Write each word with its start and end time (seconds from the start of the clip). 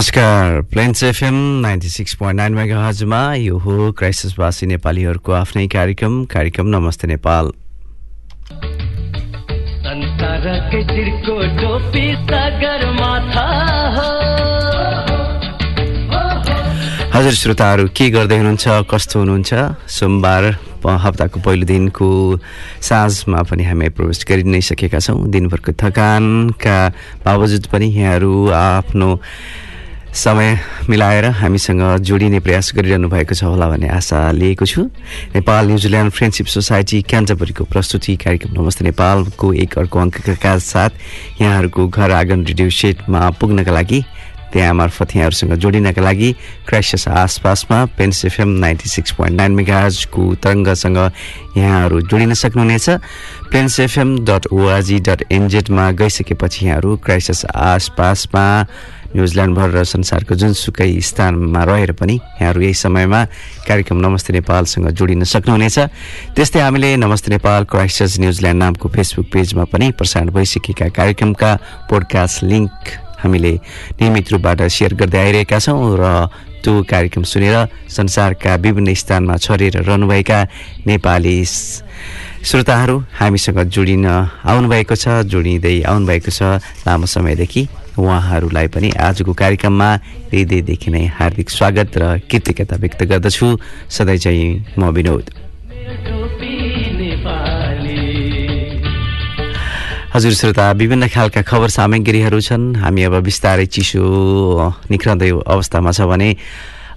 नमस्कार। 0.00 0.60
Plains 0.72 1.02
FM 1.04 1.34
ninety 1.60 1.88
six 1.88 2.14
point 2.16 2.36
nine 2.36 2.52
mega 2.54 2.78
हजमा 2.86 3.18
यो 3.34 3.56
हो 3.60 3.92
क्राइसिसवासी 3.92 4.66
नेपालीहरूको 4.66 5.32
आफ्नै 5.32 5.66
कार्यक्रम 5.68 6.24
कार्यक्रम 6.24 6.66
नमस्ते 6.66 7.06
नेपाल। 7.06 7.50
हजुर 17.12 17.34
श्रोताहरू 17.34 17.88
के 17.92 18.10
गर्दै 18.10 18.36
हुनुहुन्छ? 18.40 18.88
कस्तो 18.88 19.18
हुनुहुन्छ? 19.20 19.52
सोमबार 20.00 20.44
हप्ताको 21.04 21.40
पहिलो 21.44 21.66
दिनको 21.68 22.10
साँझमा 22.88 23.42
पनि 23.52 23.64
हामी 23.68 23.88
प्रवेश 23.92 24.24
गरि 24.24 24.48
नै 24.48 24.60
सकेका 24.64 24.98
छौँ। 24.98 25.28
दिनभरको 25.28 25.72
थकानका 25.76 26.78
बावजुद 27.24 27.66
पनि 27.68 27.86
यहाँहरू 27.92 28.32
आफ्नो 28.64 29.10
समय 30.14 30.58
मिलाएर 30.88 31.24
हामीसँग 31.38 31.82
जोडिने 32.02 32.40
प्रयास 32.40 32.72
गरिरहनु 32.74 33.08
भएको 33.08 33.34
छ 33.34 33.44
होला 33.44 33.68
भन्ने 33.70 33.88
आशा 33.88 34.30
लिएको 34.32 34.66
छु। 34.66 34.82
Nepal 35.34 35.66
New Zealand 35.66 36.12
friendship 36.12 36.46
society 36.46 37.02
क्यान्टबरीको 37.06 37.64
प्रस्तुति 37.64 38.16
कार्यक्रम 38.18 38.60
नमस्ते। 38.60 38.84
नेपालको 38.84 39.52
एक 39.54 39.78
अर्को 39.78 39.98
अङ्कका 39.98 40.58
साथ 40.58 40.90
यहाँहरूको 41.40 41.88
घर 41.88 42.10
आँगन 42.10 42.44
रेडियो 42.46 42.70
सेटमा 42.70 43.30
पुग्नका 43.38 43.70
लागि 43.70 44.02
त्यहाँ 44.50 44.74
मार्फत 44.74 45.14
यहाँहरूसँग 45.14 45.54
जोडिनका 45.62 46.02
लागि 46.02 46.32
क्राइसिस 46.66 47.06
आसपासमा 47.08 47.84
Plains 47.94 48.24
FM 48.24 48.48
ninety 48.58 48.88
six 48.90 49.12
point 49.14 49.36
nine 49.36 49.52
मेगाजको 49.54 50.34
तरङ्गसँग 50.42 50.98
यहाँहरू 51.56 52.00
जोडिन 52.10 52.34
सक्नुहुनेछ। 52.34 52.88
Plains 53.46 53.80
FM 53.80 54.18
dot 54.26 54.46
org 54.50 54.98
dot 55.06 55.22
एनजेडमा 55.30 55.90
गइसकेपछि 55.94 56.66
यहाँहरू 56.66 56.96
क्राइसिस 56.98 57.44
आसपासमा 57.46 58.46
न्युजिल्यान्डभर 59.10 59.68
र 59.74 59.82
संसारको 59.84 60.34
जुनसुकै 60.34 60.90
स्थानमा 61.02 61.62
रहेर 61.64 61.92
पनि 61.98 62.14
यहाँहरू 62.14 62.60
यही 62.62 62.74
समयमा 62.74 63.20
कार्यक्रम 63.66 63.98
नमस्ते 64.06 64.32
नेपालसँग 64.38 64.88
जोडिन 64.94 65.24
सक्नुहुनेछ। 65.26 65.78
त्यस्तै 66.34 66.60
हामीले 66.60 66.96
नमस्ते 66.96 67.28
नेपाल 67.34 67.64
क्राइसिस 67.66 68.18
न्युजिल्यान्ड 68.22 68.58
नामको 68.62 68.86
फेसबुक 68.88 69.26
पेजमा 69.32 69.64
पनि 69.66 69.90
प्रसारण 69.98 70.30
भइसकेका 70.30 70.88
कार्यक्रमका 70.94 71.50
पोडकास्ट 71.90 72.44
लिङ्क 72.46 72.72
हामीले 73.18 73.52
नियमित 73.98 74.26
रूपबाट 74.32 74.62
सेयर 74.70 74.94
गर्दै 74.94 75.18
आइरहेका 75.18 75.58
छौँ 75.58 75.98
र 75.98 76.04
त्यो 76.62 76.72
कार्यक्रम 76.86 77.24
सुनेर 77.24 77.56
संसारका 77.88 78.54
विभिन्न 78.62 78.94
स्थानमा 78.94 79.36
छरेर 79.36 79.80
रहनुभएका 79.80 80.38
नेपाली 80.86 81.36
श्रोताहरू 81.44 82.96
हामीसँग 83.18 83.58
जोडिन 83.74 84.06
आउनुभएको 84.06 84.94
छ 84.94 85.24
जोडिँदै 85.24 85.76
आउनुभएको 85.88 86.30
छ 86.30 86.60
लामो 86.84 87.06
समयदेखि। 87.08 87.62
उहाँहरूलाई 87.98 88.68
पनि 88.68 88.90
आजको 88.90 89.32
कार्यक्रममा 89.32 89.90
हृदयदेखि 90.30 90.90
नै 90.90 91.04
हार्दिक 91.18 91.50
स्वागत 91.50 91.90
र 91.98 92.18
कृतज्ञता 92.30 92.76
व्यक्त 92.76 93.02
गर्दछु। 93.02 93.46
सधैँ 93.90 94.18
चाहिँ 94.18 94.48
म 94.78 94.90
विनोद। 94.90 95.30
हजुर 100.14 100.32
श्रोता 100.32 100.72
विभिन्न 100.72 101.06
खालका 101.08 101.42
खबर 101.42 101.68
सामग्रीहरू 101.70 102.40
छन्। 102.40 102.74
हामी 102.82 103.02
अब 103.02 103.14
बिस्तारै 103.22 103.66
चिसो 103.66 104.02
निख्रँदै 104.90 105.30
अवस्थामा 105.46 105.90
छ 105.90 106.00
भने 106.10 106.30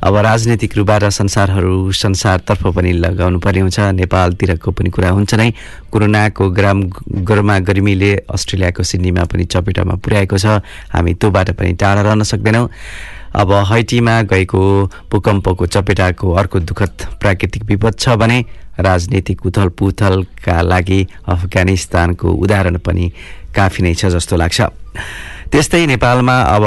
अब 0.03 0.15
राजनैतिक 0.17 0.75
रूपबाट 0.77 1.03
संसारहरू 1.15 1.91
संसारतर्फ 1.95 2.63
पनि 2.75 2.91
लगाउनु 2.91 3.39
पर्ने 3.39 3.59
हुन्छ। 3.59 3.79
नेपालतिरको 4.03 4.71
पनि 4.75 4.89
कुरा 4.91 5.09
हुन्छ 5.15 5.33
नै। 5.39 5.49
कोरोनाको 5.91 6.49
ग्राम 6.51 6.79
गरमा 7.23 7.57
गर्मीले 7.63 8.11
अस्ट्रेलियाको 8.27 8.83
सिडनीमा 8.83 9.23
पनि 9.31 9.43
चपेटामा 9.47 9.95
पुर्याएको 10.03 10.37
छ। 10.37 10.59
हामी 10.91 11.13
त्योबाट 11.15 11.51
पनि 11.55 11.71
टाढा 11.79 12.01
रहन 12.03 12.23
सक्दैनौँ। 12.27 12.67
अब 13.31 13.51
हैटीमा 13.71 14.21
गएको 14.27 14.61
भूकम्पको 15.07 15.65
चपेटाको 15.71 16.31
अर्को 16.35 16.59
दुःखद 16.59 16.93
प्राकृतिक 17.23 17.63
विपद 17.63 17.95
छ 17.95 18.19
भने 18.19 18.43
राजनीतिक 18.83 19.45
उथल 19.45 19.69
पुथलका 19.79 20.61
लागि 20.61 21.01
अफगानिस्तानको 21.31 22.27
उदाहरण 22.27 22.77
पनि 22.83 23.11
काफी 23.55 23.83
नै 23.83 23.93
छ 23.95 24.11
जस्तो 24.11 24.35
लाग्छ। 24.35 24.61
त्यस्तै 25.51 25.85
नेपालमा 25.85 26.35
अब 26.57 26.65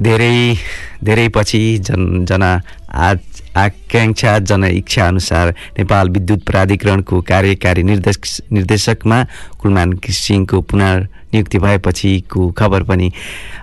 धेरै 0.00 0.56
धेरै 1.04 1.28
पछि 1.28 1.62
जन 1.86 2.24
जन 2.24 2.42
आ 2.42 3.14
आकाङ्क्षा 3.52 4.38
जनइच्छा 4.48 5.06
अनुसार 5.06 5.48
नेपाल 5.78 6.08
विद्युत 6.10 6.42
प्राधिकरणको 6.42 7.20
कार्यकारी 7.20 7.82
निर्देशक 7.82 8.24
निर्देशकमा 8.52 9.18
कुलमान 9.60 9.92
सिंहको 10.08 10.60
पुनर्नियुक्ति 10.72 11.58
भएपछिको 11.58 12.50
खबर 12.58 12.82
पनि 12.88 13.10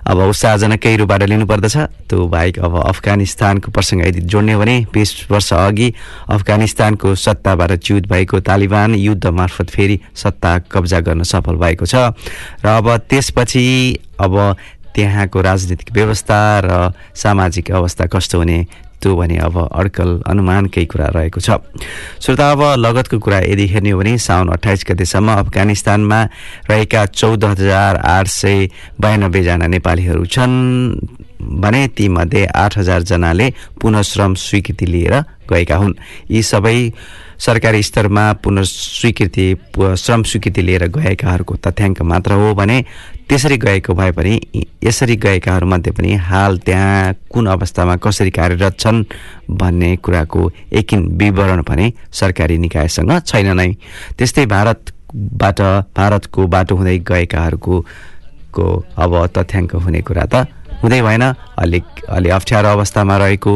अब 0.06 0.18
उत्साहजनकै 0.18 0.94
रूपबाट 0.96 1.22
लिनुपर्दछ। 1.22 1.76
त्यो 2.06 2.26
बाहेक 2.26 2.58
अब 2.58 2.76
अफगानिस्तानको 2.86 3.70
प्रसङ्ग 3.72 4.06
यदि 4.06 4.20
जोड्ने 4.30 4.56
भने 4.56 4.76
बिस 4.94 5.30
वर्ष 5.30 5.52
अघि 5.52 5.92
अफगानिस्तानको 6.30 7.14
सत्ताबाट 7.16 7.72
च्युत 7.82 8.06
भएको 8.06 8.40
तालिबान 8.46 8.94
युद्ध 8.94 9.26
मार्फत 9.26 9.70
फेरि 9.70 9.98
सत्ता 10.14 10.58
कब्जा 10.70 11.00
गर्न 11.02 11.22
सफल 11.26 11.56
भएको 11.58 11.86
छ। 11.86 12.14
र 12.62 12.66
अब 12.78 12.96
त्यसपछि 13.10 13.66
अब 14.20 14.34
त्यहाँको 14.94 15.40
राजनीतिक 15.40 15.92
व्यवस्था 15.92 16.38
र 16.64 16.92
सामाजिक 17.14 17.70
अवस्था 17.70 18.06
कस्तो 18.06 18.38
हुने 18.38 18.58
त्यो 19.00 19.16
भने 19.16 19.36
अब 19.40 19.56
अड्कल 19.56 20.10
अनुमानकै 20.28 20.84
कुरा 20.84 21.06
रहेको 21.08 21.40
छ। 21.40 21.56
श्रोता 22.20 22.50
अब 22.52 22.62
लगतको 22.84 23.18
कुरा 23.18 23.38
यदि 23.48 23.66
हेर्ने 23.66 23.90
हो 23.90 23.98
भने 23.98 24.12
साउन 24.18 24.48
अठाइस 24.52 24.84
गतेसम्म 24.84 25.28
अफगानिस्तानमा 25.40 26.20
रहेका 26.68 27.06
चौध 27.06 27.44
हजार 27.44 27.96
आठ 27.96 28.26
सय 28.28 28.68
बयानब्बेजना 29.00 29.66
नेपालीहरू 29.66 30.24
छन् 30.26 30.56
भने 31.40 31.86
तीमध्ये 31.96 32.44
आठ 32.44 32.78
हजारजनाले 32.78 33.48
पुनः 33.80 34.02
श्रम 34.02 34.34
स्वीकृति 34.36 34.86
लिएर 34.86 35.14
गएका 35.48 35.76
हुन्। 35.76 35.94
यी 36.30 36.42
सबै 36.42 36.92
सरकारी 37.40 37.82
स्तरमा 37.82 38.32
पुनर्स्वीकृति 38.44 39.46
पु- 39.74 39.94
श्रम 39.96 40.22
स्वीकृति 40.22 40.62
लिएर 40.62 40.86
गएकाहरूको 40.86 41.54
तथ्याङ्क 41.56 42.02
मात्र 42.02 42.32
हो 42.32 42.54
भने 42.54 42.84
त्यसरी 43.28 43.56
गएको 43.56 43.94
भए 43.94 44.10
पनि 44.12 44.34
यसरी 44.84 45.16
गएकाहरूमध्ये 45.16 45.92
पनि 45.92 46.14
हाल 46.28 46.58
त्यहाँ 46.58 47.14
कुन 47.32 47.46
अवस्थामा 47.46 47.96
कसरी 47.96 48.30
कार्यरत 48.30 48.78
छन् 48.80 49.04
भन्ने 49.50 49.96
कुराको 49.96 50.50
एकिन 50.72 51.06
विवरण 51.16 51.62
भने 51.62 51.92
सरकारी 52.12 52.58
निकायसँग 52.58 53.12
छैन 53.26 53.56
नै। 53.56 53.72
त्यस्तै 54.18 54.46
भारतबाट 54.46 55.60
भारतको 55.96 56.46
बाटो 56.46 56.76
हुँदै 56.76 56.98
गएकाहरूको 56.98 57.84
को 58.52 58.84
अब 58.96 59.26
तथ्याङ्क 59.26 59.74
हुने 59.74 60.00
कुरा 60.02 60.24
त 60.32 60.34
हुँदै 60.82 61.00
भएन। 61.02 61.24
अलिक 61.58 61.84
अलि 62.08 62.28
अप्ठ्यारो 62.28 62.68
अवस्थामा 62.68 63.16
रहेको 63.16 63.52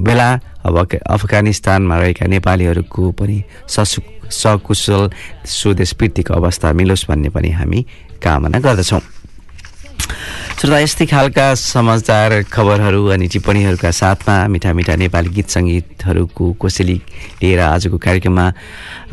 बेला 0.00 0.28
अब 0.66 0.74
अफगानिस्तानमा 1.06 1.96
रहेका 1.98 2.26
नेपालीहरूको 2.26 3.10
पनि 3.12 3.42
ससु 3.68 4.02
सकुशल 4.30 5.10
स्वदेश 5.46 5.92
प्रीतिको 5.98 6.34
अवस्था 6.34 6.72
मिलोस् 6.72 7.06
भन्ने 7.08 7.28
पनि 7.30 7.50
हामी 7.50 7.80
कामना 8.22 8.58
गर्दछौँ। 8.58 9.00
श्रोता 10.58 10.78
यस्तै 10.78 11.06
खालका 11.06 11.54
समाचार 11.54 12.42
खबरहरू 12.52 13.06
अनि 13.14 13.26
टिप्पणीहरूका 13.28 13.90
साथमा 13.90 14.36
मिठा 14.48 14.72
मिठा 14.74 14.94
नेपाली 14.96 15.28
गीत 15.30 15.48
सङ्गीतहरूको 15.48 16.44
कोसेली 16.58 16.96
लिएर 17.42 17.60
आजको 17.60 17.98
कार्यक्रममा 17.98 18.46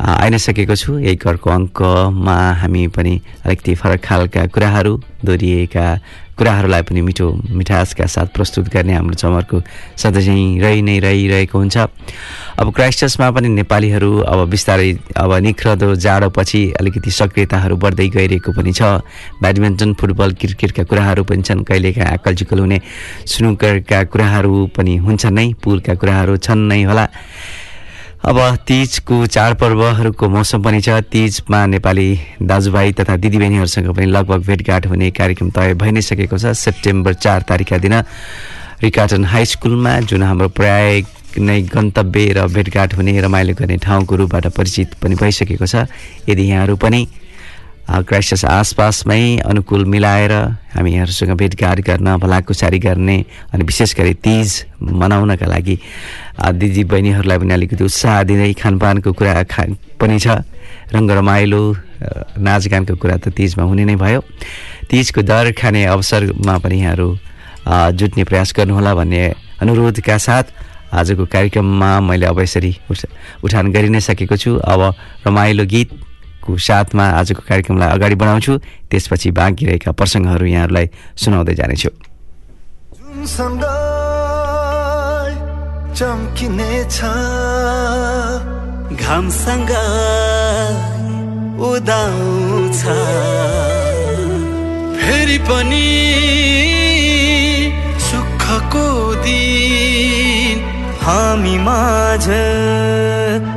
आइ 0.02 0.30
नै 0.30 0.38
छु। 0.74 0.98
एक 0.98 1.26
अर्को 1.26 1.50
अङ्कमा 1.50 2.36
हामी 2.60 2.86
पनि 2.90 3.14
अलिकति 3.46 3.74
फरक 3.74 4.00
खालका 4.04 4.46
कुराहरू 4.50 4.94
दोहोरिएका 5.24 5.86
कुराहरूलाई 6.36 6.82
पनि 6.84 7.00
मिठो 7.00 7.26
मिठासका 7.48 8.06
साथ 8.06 8.26
प्रस्तुत 8.36 8.68
गर्ने 8.68 8.92
हाम्रो 8.92 9.14
चमरको 9.16 9.56
सधैँ 9.96 10.60
रहि 10.60 10.82
नै 10.82 10.98
रहिरहेको 11.00 11.58
हुन्छ। 11.58 11.76
अब 12.60 12.66
क्राइस्टर्समा 12.76 13.30
पनि 13.30 13.48
नेपालीहरू 13.56 14.10
अब 14.20 14.48
बिस्तारै 14.50 14.90
अब 15.16 15.32
निख्रदो 15.32 15.94
जाडोपछि 15.96 16.60
अलिकति 16.80 17.10
सक्रियताहरू 17.10 17.76
बढ्दै 17.76 18.08
गइरहेको 18.16 18.52
पनि 18.52 18.72
छ। 18.72 19.00
ब्याडमिन्टन 19.40 19.94
फुटबल 19.96 20.32
क्रिकेटका 20.40 20.84
कुराहरू 20.84 21.24
पनि 21.24 21.42
छन्। 21.42 21.64
कहिलेकाहीँ 21.64 22.12
आकलचिकल 22.12 22.58
हुने 22.60 22.78
सुनुकरका 23.24 24.02
कुराहरू 24.12 24.54
पनि 24.76 24.96
हुन्छन् 25.04 25.34
नै 25.34 25.46
पुलका 25.56 25.94
कुराहरू 25.96 26.36
छन् 26.36 26.68
नै 26.68 26.82
होला। 26.84 27.06
अब 28.26 28.38
तिजको 28.66 29.16
चाडपर्वहरूको 29.26 30.28
मौसम 30.28 30.62
पनि 30.62 30.80
छ। 30.82 30.98
तिजमा 31.06 31.60
नेपाली 31.66 32.08
दाजुभाइ 32.42 32.92
तथा 32.98 33.16
दिदीबहिनीहरूसँग 33.22 33.90
पनि 33.94 34.06
लगभग 34.06 34.40
भेटघाट 34.42 34.86
हुने 34.86 35.10
कार्यक्रम 35.14 35.50
तय 35.54 35.74
भइ 35.78 35.90
नै 35.94 36.02
सकेको 36.02 36.34
छ। 36.34 36.50
सेप्टेम्बर 36.58 37.14
चार 37.14 37.42
तारिकका 37.46 37.78
दिन 37.78 37.94
रिकाटन 38.82 39.24
हाई 39.30 39.44
स्कुलमा 39.46 40.00
जुन 40.10 40.22
हाम्रो 40.22 40.48
प्राय 40.58 41.02
नै 41.38 41.60
गन्तव्य 41.70 42.32
र 42.34 42.46
भेटघाट 42.50 42.94
हुने 42.98 43.20
रमाइलो 43.22 43.54
गर्ने 43.54 43.76
ठाउँको 43.78 44.16
रूपबाट 44.16 44.46
परिचित 44.58 44.98
पनि 44.98 45.14
भइसकेको 45.14 45.66
छ। 45.66 45.86
यदि 46.26 46.42
यहाँहरू 46.42 46.76
पनि 46.82 47.06
अ, 47.88 48.00
क्राइस्टस 48.08 48.44
आसपासमै 48.44 49.20
अनुकूल 49.50 49.84
मिलाएर 49.94 50.32
हामी 50.74 50.90
यहाँहरूसँग 50.92 51.30
भेटघाट 51.38 51.80
गर्न 51.88 52.16
भलाकुसारी 52.22 52.78
गर्ने 52.86 53.16
अनि 53.54 53.64
विशेष 53.64 53.94
गरी 53.98 54.14
तिज 54.26 54.48
मनाउनका 54.82 55.46
लागि 55.46 55.76
दिदी 56.60 56.84
बहिनीहरूलाई 56.90 57.38
पनि 57.38 57.52
अलिकति 57.54 57.84
उत्साह 57.84 58.22
दिँदै 58.28 58.52
खानपानको 58.62 59.12
कुरा 59.18 59.42
खा 59.52 59.62
पनि 60.00 60.18
छ 60.18 60.42
रङ्ग 60.94 61.10
रमाइलो 61.18 61.62
नाचगानको 62.46 62.94
कुरा 63.02 63.16
त 63.22 63.28
तिजमा 63.38 63.64
हुने 63.70 63.84
नै 63.90 63.96
भयो 64.02 64.20
तिजको 64.90 65.22
दर 65.30 65.52
खाने 65.58 65.84
अवसरमा 65.94 66.58
पनि 66.64 66.76
यहाँहरू 66.82 67.08
जुट्ने 67.98 68.24
प्रयास 68.30 68.52
गर्नुहोला 68.56 68.94
भन्ने 68.98 69.22
अनुरोधका 69.62 70.16
साथ 70.26 70.46
आजको 70.98 71.24
कार्यक्रममा 71.34 71.90
मैले 72.08 72.26
अब 72.26 72.38
यसरी 72.40 72.72
उठ- 72.90 73.08
उठान 73.44 73.72
गरि 73.72 73.88
नै 73.94 74.00
सकेको 74.10 74.36
छु 74.42 74.50
अब 74.74 74.80
रमाइलो 75.26 75.64
गीतको 76.46 76.58
साथमा 76.58 77.04
आजको 77.18 77.42
कार्यक्रमलाई 77.48 77.90
अगाडि 77.90 78.14
बढाउँछु। 78.14 78.52
त्यसपछि 78.90 79.30
बाँकी 79.34 79.66
रहेका 79.66 79.90
प्रसङ्गहरू 79.92 80.46
यहाँहरूलाई 80.46 80.86
सुनाउँदै 81.18 81.54
जानेछु। 81.54 81.90
घामसँग 88.94 89.70
उदाउँछ। 91.58 92.80
फेरि 94.96 95.38
पनि 95.48 95.88
सुखको 97.98 98.86
दिन 99.24 99.95
हामी 101.06 101.56
माझ 101.66 102.26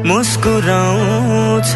मुस्कुराउँछ। 0.10 1.72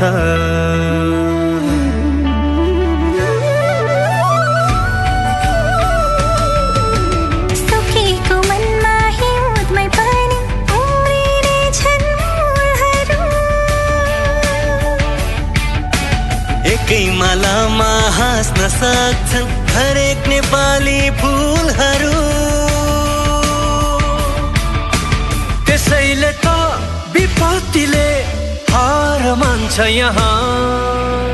एकै 16.73 17.03
मालामा 17.19 17.91
हाँस्न 18.19 18.61
सक्छन् 18.77 19.51
हरेक 19.73 20.27
नेपाली 20.29 20.99
फुलहरू 21.19 22.42
त्यसैले 25.83 26.31
त 26.43 26.47
विपत्तिले 27.13 28.07
हार 28.71 29.23
मान्छ 29.39 29.75
यहाँ। 29.99 31.32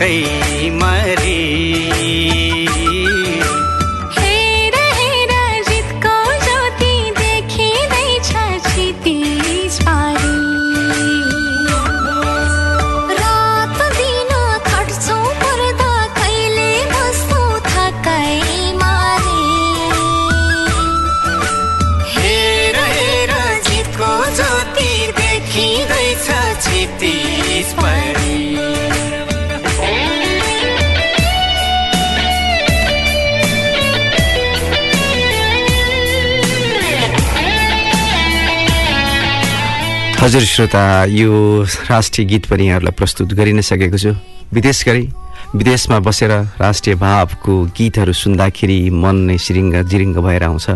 கை 0.00 0.14
हजुर 40.26 40.42
श्रोता 40.42 40.82
यो 41.06 41.62
राष्ट्रिय 41.86 42.26
गीत 42.26 42.46
पनि 42.50 42.66
यहाँहरूलाई 42.66 42.94
प्रस्तुत 42.98 43.32
गरि 43.38 43.52
नै 43.54 43.62
सकेको 43.62 43.94
छु। 43.94 44.10
विशेष 44.50 44.82
गरी 44.82 45.02
विदेशमा 45.54 45.98
बसेर 46.02 46.32
राष्ट्रिय 46.58 46.94
भावको 46.98 47.54
गीतहरू 47.70 48.12
सुन्दाखेरि 48.12 48.78
मन 48.90 49.16
नै 49.22 49.36
सिरिङ्ग 49.38 49.86
जिरिङ्ग 49.86 50.18
भएर 50.18 50.42
आउँछ। 50.50 50.66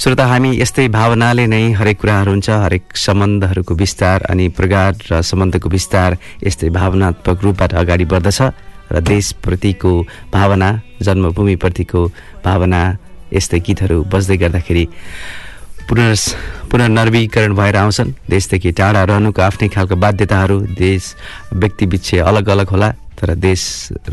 श्रोता 0.00 0.24
हामी 0.26 0.50
यस्तै 0.60 0.88
भावनाले 0.88 1.44
नै 1.52 1.76
हरेक 1.76 2.00
कुराहरू 2.00 2.32
हुन्छ 2.32 2.48
हरेक 2.64 2.96
सम्बन्धहरूको 2.96 3.74
विस्तार 3.76 4.24
अनि 4.32 4.48
प्रगाढ 4.56 4.94
र 5.12 5.20
सम्बन्धको 5.20 5.68
विस्तार 5.68 6.16
यस्तै 6.48 6.68
भावनात्मक 6.72 7.44
रूपबाट 7.44 7.74
अगाडि 7.76 8.04
बढ्दछ 8.08 8.40
र 8.88 9.00
देशप्रतिको 9.04 9.92
भावना 10.32 10.68
जन्मभूमिप्रतिको 11.04 12.02
भावना 12.40 12.80
यस्तै 13.36 13.60
गीतहरू 13.68 13.98
बज्दै 14.08 14.36
गर्दाखेरि 14.40 14.84
पुनर् 15.88 16.16
पुनर्नवीकरण 16.70 17.54
भएर 17.56 17.76
आउँछन्। 17.76 18.12
देशदेखि 18.30 18.70
टाढा 18.76 19.02
रहनुको 19.08 19.40
आफ्नै 19.42 19.68
खालको 19.72 19.96
बाध्यताहरू 19.96 20.56
देश 20.76 21.14
व्यक्तिबिच 21.52 22.14
अलग 22.28 22.48
अलग 22.48 22.68
होला 22.68 22.90
तर 23.16 23.34
देश 23.34 23.62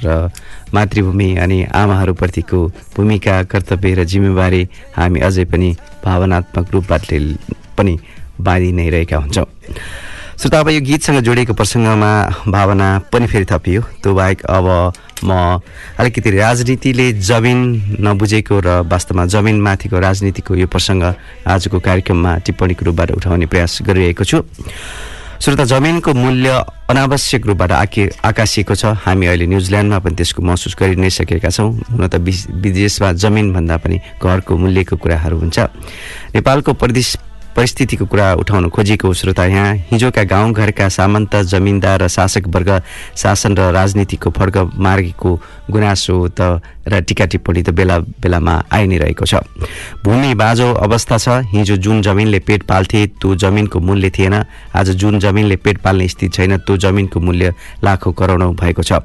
र 0.03 0.31
मातृभूमि 0.73 1.29
अनि 1.35 1.59
आमाहरूप्रतिको 1.75 2.59
भूमिका 2.95 3.35
कर्तव्य 3.51 3.93
र 3.93 4.03
जिम्मेवारी 4.07 4.63
हामी 4.95 5.19
अझै 5.19 5.45
पनि 5.51 5.69
भावनात्मक 6.05 6.71
रूपबाट 6.73 7.11
पनि 7.77 7.93
बाँधि 8.39 8.71
नै 8.71 8.89
रहेका 8.89 9.17
हुन्छौँ। 9.17 9.45
श्रोता 10.39 10.59
अब 10.59 10.69
यो 10.69 10.81
गीतसँग 10.81 11.19
जोडिएको 11.23 11.53
प्रसङ्गमा 11.53 12.11
भावना 12.47 12.87
पनि 13.11 13.27
फेरि 13.27 13.45
थपियो। 13.51 13.81
त्यो 14.03 14.13
बाहेक 14.15 14.45
अब 14.47 14.65
म 15.25 15.59
अलिकति 15.99 16.29
राजनीतिले 16.31 17.11
जमिन 17.19 17.59
नबुझेको 17.99 18.55
र 18.61 18.67
वास्तवमा 18.85 19.25
जमिनमाथिको 19.33 19.97
राजनीतिको 19.99 20.51
यो 20.55 20.67
प्रसङ्ग 20.69 21.03
आजको 21.49 21.77
कार्यक्रममा 21.81 22.31
टिप्पणीको 22.45 22.85
रूपबाट 22.85 23.09
उठाउने 23.17 23.45
प्रयास 23.49 23.81
गरिरहेको 23.81 24.23
छु। 24.23 24.37
श्रोता 25.35 25.63
जमिनको 25.67 26.13
मूल्य 26.13 26.49
अनावश्यक 26.89 27.45
रूपबाट 27.45 27.71
आके 27.71 28.03
आकाशिएको 28.23 28.75
छ। 28.75 28.95
हामी 29.03 29.25
अहिले 29.27 29.45
न्युजिल्यान्डमा 29.51 29.99
पनि 29.99 30.15
त्यसको 30.15 30.41
महसुस 30.41 30.75
गरि 30.79 30.95
नै 30.95 31.09
सकेका 31.11 31.49
छौँ। 31.51 31.69
हुन 31.91 32.07
त 32.07 32.15
विदेशमा 32.23 33.11
जमिनभन्दा 33.19 33.75
पनि 33.83 33.97
घरको 34.21 34.51
मूल्यको 34.55 34.95
कुराहरू 34.95 35.35
हुन्छ। 35.35 35.57
नेपालको 36.39 36.71
परिदेश 36.73 37.09
परिस्थितिको 37.55 38.05
कुरा 38.05 38.27
उठाउन 38.35 38.69
खोजेको 38.69 39.13
श्रोता 39.13 39.45
यहाँ 39.45 39.73
हिजोका 39.91 40.23
गाउँघरका 40.25 40.87
सामन्त 40.89 41.35
जमिनदार 41.47 42.01
र 42.01 42.07
शासक 42.09 42.47
वर्ग 42.51 42.71
शासन 43.15 43.55
र 43.55 43.71
राजनीतिको 43.71 44.29
फर्क 44.29 44.57
मार्गीको 44.77 45.31
गुनासो 45.71 46.15
त 46.31 46.59
र 46.87 46.99
टिका 47.01 47.25
टिप्पणी 47.25 47.61
त 47.63 47.69
बेला 47.69 47.97
बेलामा 48.21 48.53
आइ 48.71 48.87
नै 48.87 48.97
रहेको 48.97 49.25
छ। 49.25 49.41
भूमि 50.05 50.33
बाँझो 50.33 50.67
अवस्था 50.85 51.17
छ। 51.17 51.27
हिजो 51.49 51.75
जुन 51.77 52.01
जमिनले 52.01 52.39
पेट 52.39 52.63
पाल्थे 52.63 53.05
त्यो 53.17 53.35
जमिनको 53.35 53.79
मूल्य 53.79 54.09
थिएन। 54.09 54.33
आज 54.75 54.89
जुन 54.95 55.19
जमिनले 55.19 55.55
पेट 55.55 55.77
पाल्ने 55.81 56.07
स्थिति 56.07 56.29
छैन 56.29 56.57
त्यो 56.57 56.77
जमिनको 56.77 57.19
मूल्य 57.19 57.53
लाखौँ 57.83 58.13
करोडौँ 58.13 58.53
भएको 58.53 58.83
छ। 58.83 59.01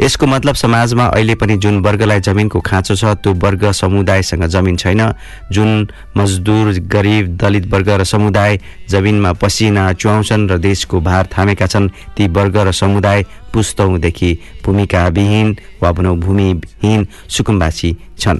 यसको 0.00 0.26
मतलब 0.26 0.54
समाजमा 0.54 1.06
अहिले 1.06 1.34
पनि 1.34 1.56
जुन 1.56 1.78
वर्गलाई 1.84 2.20
जमिनको 2.20 2.60
खाँचो 2.60 2.94
छ 2.94 3.04
त्यो 3.20 3.32
वर्ग 3.34 3.70
समुदायसँग 3.72 4.44
जमिन 4.46 4.76
छैन। 4.76 5.12
जुन 5.52 5.88
मजदुर 6.16 6.72
गरिब 6.88 7.36
दलित 7.36 7.66
वर्ग 7.68 7.88
र 8.00 8.04
समुदाय 8.04 8.58
जमिनमा 8.88 9.32
पसिना 9.32 9.92
चुहाउँछन् 9.92 10.48
र 10.48 10.58
देशको 10.58 11.00
भार 11.00 11.28
थामेका 11.28 11.66
छन् 11.66 11.88
ती 12.16 12.28
वर्ग 12.28 12.56
र 12.56 12.72
समुदाय 12.72 13.24
पुस्तौँदेखि 13.52 14.30
भूमिकाविहीन 14.64 15.56
वा 15.82 15.92
भनौँ 15.92 16.16
भूमिहीन 16.18 17.06
सुकुम्बासी 17.28 17.90
छन्। 18.18 18.38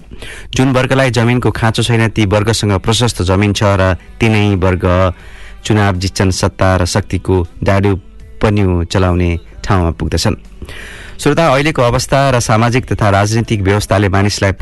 जुन 0.55 0.73
वर्गलाई 0.73 1.11
जमिनको 1.11 1.51
खाँचो 1.51 1.83
छैन 1.83 2.09
ती 2.11 2.27
वर्गसँग 2.27 2.79
प्रशस्त 2.81 3.23
जमिन 3.23 3.53
छ 3.53 3.63
र 3.81 3.95
तिनै 4.21 4.55
वर्ग 4.57 4.85
चुनाव 5.65 5.97
जित्छन् 5.97 6.31
सत्ता 6.33 6.77
र 6.77 6.85
शक्तिको 6.87 7.37
डाडु 7.65 7.97
पन्यु 8.43 8.85
चलाउने 8.85 9.31
ठाउँमा 9.65 9.91
पुग्दछन्। 9.99 10.37
श्रोता 11.19 11.47
अहिलेको 11.49 11.83
अवस्था 11.83 12.19
र 12.31 12.41
सामाजिक 12.41 12.85
तथा 12.87 13.09
राजनीतिक 13.11 13.61
व्यवस्थाले 13.63 14.09
मानिसलाई 14.09 14.53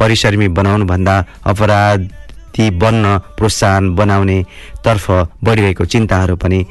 परिश्रमी 0.00 0.48
बनाउनुभन्दा 0.48 1.16
अपराधी 1.44 2.70
बन्न 2.80 3.18
प्रोत्साहन 3.36 3.94
बनाउने 3.94 4.38
तर्फ 4.84 5.10
बढिरहेको 5.44 5.84
चिन्ताहरू 5.84 6.36
पनि 6.36 6.64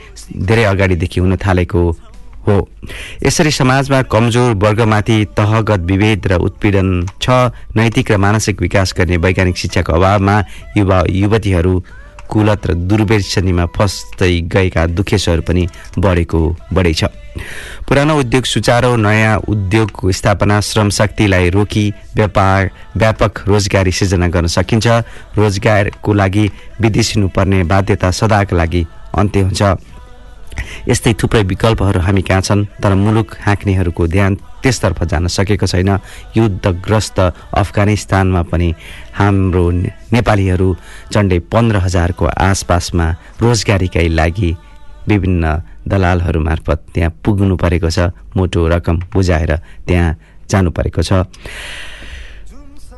धेरै 0.49 0.63
अगाडिदेखि 0.63 1.19
हुन 1.21 1.35
थालेको 1.37 1.81
हो। 2.47 2.57
यसरी 3.25 3.51
समाजमा 3.51 4.01
कमजोर 4.07 4.53
वर्गमाथि 4.55 5.17
तहगत 5.37 5.81
विभेद 5.85 6.27
र 6.27 6.33
उत्पीडन 6.39 7.05
छ। 7.21 7.51
नैतिक 7.75 8.11
र 8.11 8.17
मानसिक 8.17 8.61
विकास 8.61 8.93
गर्ने 8.97 9.17
वैज्ञानिक 9.17 9.57
शिक्षाको 9.57 9.93
अभावमा 9.93 10.35
युवा 10.77 11.03
युवतीहरू 11.11 11.75
कुलत 12.27 12.67
र 12.67 12.73
दुर्व्यसनीमा 12.73 13.65
फस्दै 13.71 14.33
गएका 14.51 14.85
दुखेसहरू 14.91 15.41
पनि 15.47 15.63
बढेको 15.95 16.39
बढै 16.75 16.93
छ 16.93 17.07
पुरानो 17.87 18.17
उद्योग 18.19 18.45
सुचारो 18.45 18.95
नयाँ 18.95 19.37
उद्योगको 19.47 20.11
स्थापना 20.11 20.59
श्रम 20.59 20.89
शक्तिलाई 20.89 21.49
रोकी 21.49 21.85
व्यापार 22.15 22.69
व्यापक 22.97 23.47
रोजगारी 23.47 23.91
सिर्जना 23.91 24.27
गर्न 24.27 24.47
सकिन्छ। 24.47 24.87
रोजगारको 25.37 26.13
लागि 26.13 26.45
विदेशिनु 26.81 27.27
पर्ने 27.31 27.63
बाध्यता 27.63 28.11
सदाका 28.11 28.57
लागि 28.57 28.85
अन्त्य 29.15 29.41
हुन्छ। 29.41 29.61
यस्तै 30.87 31.13
थुप्रै 31.19 31.43
विकल्पहरू 31.51 31.99
हामी 31.99 32.21
कहाँ 32.21 32.41
छन् 32.41 32.65
तर 32.83 32.93
मुलुक 32.95 33.29
हाँक्नेहरूको 33.45 34.07
ध्यान 34.07 34.35
त्यसतर्फ 34.63 35.03
जान 35.03 35.27
सकेको 35.27 35.67
छैन। 35.67 35.89
युद्धग्रस्त 36.37 37.19
अफगानिस्तानमा 37.61 38.41
पनि 38.51 38.69
हाम्रो 39.19 39.65
नेपालीहरू 40.13 40.69
झन्डै 41.13 41.39
पन्ध्र 41.51 41.77
हजारको 41.85 42.25
आसपासमा 42.25 43.07
रोजगारीकै 43.41 44.07
लागि 44.09 44.51
विभिन्न 45.07 45.43
दलालहरू 45.87 46.39
मार्फत 46.43 46.79
त्यहाँ 46.93 47.11
पुग्नु 47.23 47.55
परेको 47.55 47.89
छ। 47.89 48.11
मोटो 48.35 48.67
रकम 48.67 48.95
बुझाएर 49.13 49.51
त्यहाँ 49.87 50.15
जानु 50.49 50.69
परेको 50.71 51.01
छ। 51.01 51.11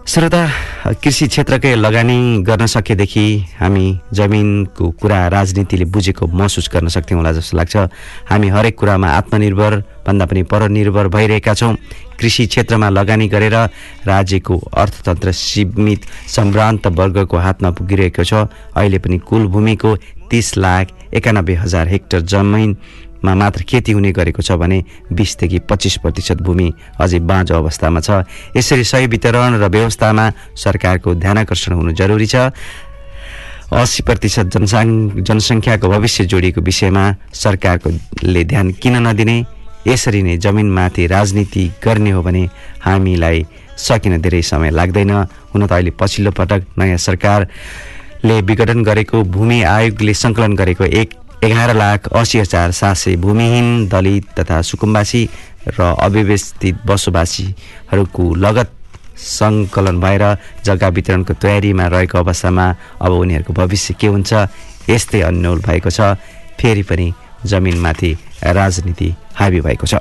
श्रोता 0.07 0.93
कृषि 1.03 1.27
क्षेत्रकै 1.27 1.73
लगानी 1.75 2.41
गर्न 2.43 2.65
सकेदेखि 2.65 3.25
हामी 3.59 3.85
जमिनको 4.13 4.89
कुरा 5.01 5.27
राजनीतिले 5.27 5.85
बुझेको 5.85 6.27
महसुस 6.27 6.69
गर्न 6.73 6.87
सक्थ्यौँ 6.87 7.19
होला 7.19 7.31
जस्तो 7.31 7.57
लाग्छ। 7.57 7.75
हामी 8.29 8.47
हरेक 8.49 8.77
कुरामा 8.79 9.07
आत्मनिर्भर 9.09 9.75
भन्दा 10.07 10.25
पनि 10.25 10.43
परनिर्भर 10.43 11.07
भइरहेका 11.07 11.53
छौँ। 11.53 11.75
कृषि 12.19 12.45
क्षेत्रमा 12.47 12.89
लगानी 12.89 13.27
गरेर 13.27 13.55
राज्यको 14.07 14.57
अर्थतन्त्र 14.57 15.31
सीमित 15.31 16.05
सम्भ्रान्त 16.27 16.87
वर्गको 16.89 17.37
हातमा 17.37 17.69
पुगिरहेको 17.71 18.23
छ। 18.23 18.33
अहिले 18.75 18.99
पनि 18.99 19.17
कुल 19.19 19.47
भूमिको 19.47 19.95
तिस 20.31 20.57
लाख 20.57 21.13
एकानब्बे 21.13 21.53
हजार 21.55 21.87
हेक्टर 21.87 22.21
जमिनमा 23.19 23.35
मात्र 23.35 23.63
खेती 23.63 23.91
हुने 23.91 24.11
गरेको 24.11 24.41
छ 24.41 24.51
भने 24.55 24.83
बिसदेखि 25.11 25.59
पच्चिस 25.67 25.97
प्रतिशत 25.99 26.41
भूमि 26.41 26.71
अझै 26.99 27.19
बाँझो 27.19 27.55
अवस्थामा 27.55 27.99
छ। 27.99 28.23
यसरी 28.55 28.83
सही 28.83 29.07
वितरण 29.07 29.59
र 29.59 29.67
व्यवस्थामा 29.67 30.55
सरकारको 30.55 31.15
ध्यानकर्षण 31.15 31.73
हुनु 31.73 31.91
जरुरी 31.91 32.25
छ। 32.25 32.35
अस्सी 33.69 34.03
प्रतिशत 34.03 34.45
जनसाङ 34.55 35.21
जनसङ्ख्याको 35.21 35.87
भविष्य 35.89 36.25
जोडिएको 36.25 36.61
विषयमा 36.61 37.03
सरकारकोले 37.33 38.43
ध्यान 38.43 38.71
किन 38.81 38.95
नदिने? 39.07 39.37
यसरी 39.87 40.21
नै 40.23 40.37
जमिनमाथि 40.37 41.07
राजनीति 41.07 41.63
गर्ने 41.83 42.11
हो 42.11 42.21
भने 42.23 42.43
हामीलाई 42.81 43.45
सकिन 43.77 44.21
धेरै 44.21 44.41
समय 44.41 44.71
लाग्दैन। 44.71 45.11
हुन 45.53 45.67
त 45.67 45.71
अहिले 45.71 45.91
पछिल्लो 45.91 46.31
पटक 46.31 46.61
नयाँ 46.77 46.97
सरकारले 46.97 48.41
विघटन 48.41 48.83
गरेको 48.83 49.23
भूमि 49.23 49.61
आयोगले 49.63 50.13
सङ्कलन 50.13 50.55
गरेको 50.55 50.83
एक 50.83 51.18
एघार 51.43 51.73
लाख 51.75 52.07
असी 52.13 52.39
हजार 52.39 52.71
सात 52.71 52.95
सय 52.95 53.15
भूमिहीन 53.15 53.87
दलित 53.87 54.25
तथा 54.39 54.61
सुकुम्बासी 54.61 55.23
र 55.79 55.81
अव्यवस्थित 55.99 56.75
बसोबासीहरूको 56.85 58.23
लगत 58.35 58.69
सङ्कलन 59.17 59.99
भएर 59.99 60.23
जग्गा 60.65 60.87
वितरणको 60.95 61.33
तयारीमा 61.33 61.85
रहेको 61.87 62.17
अवस्थामा 62.17 62.65
अब 63.01 63.11
उनीहरूको 63.11 63.53
भविष्य 63.53 63.93
के 63.99 64.07
हुन्छ 64.07 64.33
यस्तै 64.89 65.21
अन्यल 65.21 65.59
भएको 65.63 65.89
छ। 65.89 66.15
फेरि 66.59 66.83
पनि 66.83 67.07
जमिनमाथि 67.45 68.11
राजनीति 68.43 69.09
हाबी 69.35 69.61
भएको 69.61 69.87
छ। 69.87 69.95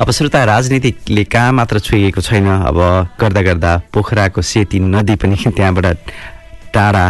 अब 0.00 0.10
श्रोता 0.10 0.44
राजनीतिले 0.44 1.24
कहाँ 1.24 1.52
मात्र 1.52 1.78
छोइएको 1.78 2.20
छैन। 2.20 2.46
अब 2.66 2.78
गर्दा 3.20 3.42
गर्दा 3.42 3.72
पोखराको 3.92 4.42
सेती 4.42 4.78
नदी 4.80 5.14
पनि 5.14 5.36
त्यहाँबाट 5.56 5.86
टाढा 6.74 7.06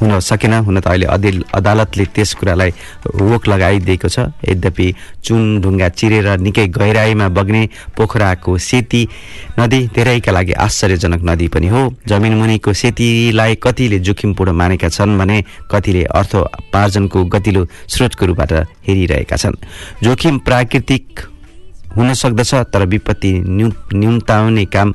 हुन 0.00 0.18
सकेन। 0.20 0.52
हुन 0.62 0.80
त 0.80 0.86
अहिले 0.86 1.06
अदिल 1.06 1.44
अदालतले 1.54 2.04
त्यस 2.14 2.34
कुरालाई 2.38 2.70
रोक 3.18 3.48
लगाइदिएको 3.48 4.08
छ। 4.08 4.30
यद्यपि 4.46 4.86
चुन 5.24 5.60
ढुङ्गा 5.60 5.88
चिरेर 5.88 6.38
निकै 6.38 6.66
गहिराईमा 6.70 7.28
बग्ने 7.28 7.62
पोखराको 7.96 8.58
सेती 8.58 9.02
नदी 9.58 9.80
धेरैका 9.94 10.32
लागि 10.32 10.52
आश्चर्यजनक 10.54 11.22
नदी 11.24 11.48
पनि 11.48 11.68
हो। 11.68 11.82
जमिन 12.06 12.34
मुनिको 12.38 12.72
सेतीलाई 12.72 13.54
कतिले 13.58 13.98
जोखिमपूर्ण 13.98 14.52
मानेका 14.52 14.88
छन् 14.88 15.18
भने 15.18 15.38
कतिले 15.70 16.02
अर्थोपार्जनको 16.08 17.24
गतिलो 17.24 17.66
स्रोतको 17.88 18.26
रूपबाट 18.26 18.52
हेरिरहेका 18.86 19.36
छन्। 19.36 19.56
जोखिम 20.02 20.38
प्राकृतिक 20.46 21.04
हुन 21.96 22.14
सक्दछ 22.14 22.54
तर 22.72 22.84
विपत्ति 22.86 23.32
न्यू 23.48 23.68
न्यूनताउने 23.94 24.64
काम 24.64 24.88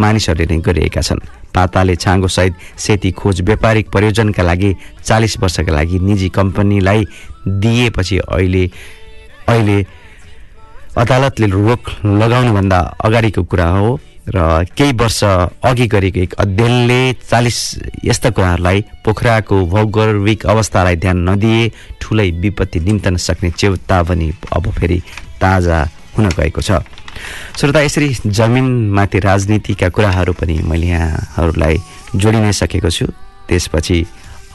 मानिसहरूले 0.00 0.46
नै 0.46 0.58
गरिरहेका 0.58 1.00
छन्। 1.00 1.20
पाताले 1.54 1.96
छाँगो 1.96 2.28
सहित 2.28 2.54
सेती 2.78 3.10
खोज 3.12 3.40
व्यापारिक 3.48 3.90
प्रयोजनका 3.90 4.42
लागि 4.42 4.74
चालिस 5.04 5.38
वर्षका 5.40 5.72
लागि 5.72 5.98
निजी 5.98 6.28
कम्पनीलाई 6.30 7.04
दिएपछि 7.62 8.18
अहिले 8.18 8.64
अहिले 9.48 9.78
अदालतले 10.98 11.46
रोक 11.46 11.90
लगाउनुभन्दा 12.04 12.78
अगाडिको 13.04 13.42
कुरा 13.50 13.68
हो 13.78 13.98
र 14.30 14.38
केही 14.76 14.92
वर्ष 15.00 15.22
अघि 15.64 15.86
गरेको 15.90 16.20
एक 16.20 16.34
अध्ययनले 16.38 17.00
चालिस 17.30 17.58
यस्ता 18.04 18.30
कुराहरूलाई 18.30 18.80
पोखराको 19.04 19.56
भौगोलिक 19.66 20.46
अवस्थालाई 20.46 20.96
ध्यान 21.02 21.18
नदिए 21.28 21.70
ठुलै 22.00 22.28
विपत्ति 22.42 22.80
निम्तन 22.86 23.16
सक्ने 23.26 23.50
चेतावनी 23.50 24.30
अब 24.52 24.70
फेरि 24.78 24.98
ताजा 25.40 25.78
हुन 26.16 26.28
गएको 26.36 26.60
छ। 26.60 26.70
श्रोता 27.58 27.80
यसरी 27.80 28.08
जमिनमाथि 28.26 29.18
राजनीतिका 29.20 29.88
कुराहरू 29.88 30.32
पनि 30.32 30.56
मैले 30.64 30.86
यहाँहरूलाई 30.86 31.76
जोडि 32.16 32.38
नै 32.40 32.52
सकेको 32.52 32.90
छु। 32.90 33.06
त्यसपछि 33.48 33.98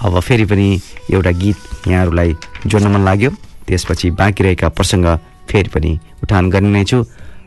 अब 0.05 0.19
फेरि 0.19 0.45
पनि 0.45 0.67
एउटा 1.13 1.31
गीत 1.31 1.87
यहाँहरूलाई 1.87 2.35
जोड्न 2.67 2.87
मन 2.91 3.01
लाग्यो। 3.05 3.31
त्यसपछि 3.67 4.09
बाँकी 4.19 4.43
रहेका 4.43 4.67
प्रसङ्ग 4.69 5.05
फेरि 5.49 5.69
पनि 5.69 5.91
उठान 6.23 6.49
गर्ने 6.49 6.69
नै 6.69 6.83
छु। 6.83 7.03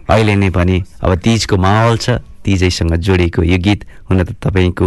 अहिले 0.09 0.35
नै 0.37 0.49
भने 0.51 0.77
अब 1.05 1.15
तिजको 1.21 1.57
माहौल 1.57 1.97
छ 1.99 2.23
तिजैसँग 2.45 2.95
जोडिएको 2.97 3.43
यो 3.45 3.59
गीत 3.59 3.81
हुन 4.09 4.25
त 4.25 4.33
तपाईँको 4.41 4.87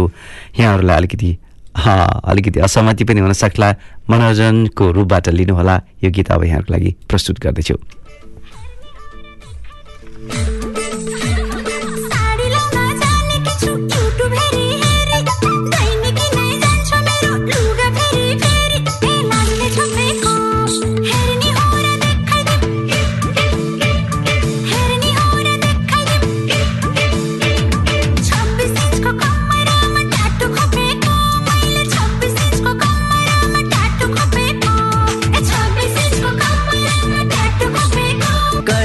यहाँहरूलाई 0.58 0.96
अलिकति 0.96 1.30
अलिकति 1.72 2.58
असहमति 2.60 3.04
पनि 3.04 3.20
हुन 3.20 3.32
सक्ला। 3.32 3.68
मनोरञ्जनको 4.10 4.90
रूपबाट 4.92 5.28
लिनुहोला। 5.28 5.76
यो 6.04 6.10
गीत 6.10 6.30
अब 6.32 6.44
यहाँहरूको 6.44 6.72
लागि 6.72 6.90
प्रस्तुत 7.08 7.38
गर्दैछु। 7.38 7.76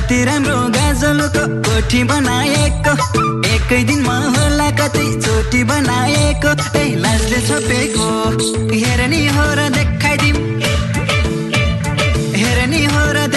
कति 0.08 0.24
राम्रो 0.24 0.56
गाजा 0.72 0.88
काजलको 0.88 1.44
कोठी 1.68 2.04
बनाएको। 2.08 2.92
एकै 3.44 3.80
दिनमा 3.84 4.16
होला 4.36 4.70
कतै 4.80 5.04
चोटी 5.20 5.64
बनाएको। 5.68 6.52
लाजले 7.04 7.40
छोपेको। 7.48 8.08
हेर 8.72 9.02
नि 9.12 9.20
हो 9.36 9.48
र 9.60 9.68
देखाइदिम 9.76 10.36
हेर 12.40 12.60
नि 12.72 12.84
हो 12.88 13.04
र 13.16 13.28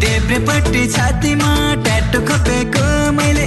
देब्रेपट्टि 0.00 0.86
छातीमा 0.88 1.52
ट्याटु 1.84 2.18
खोपेको 2.28 2.86
मैले। 3.12 3.46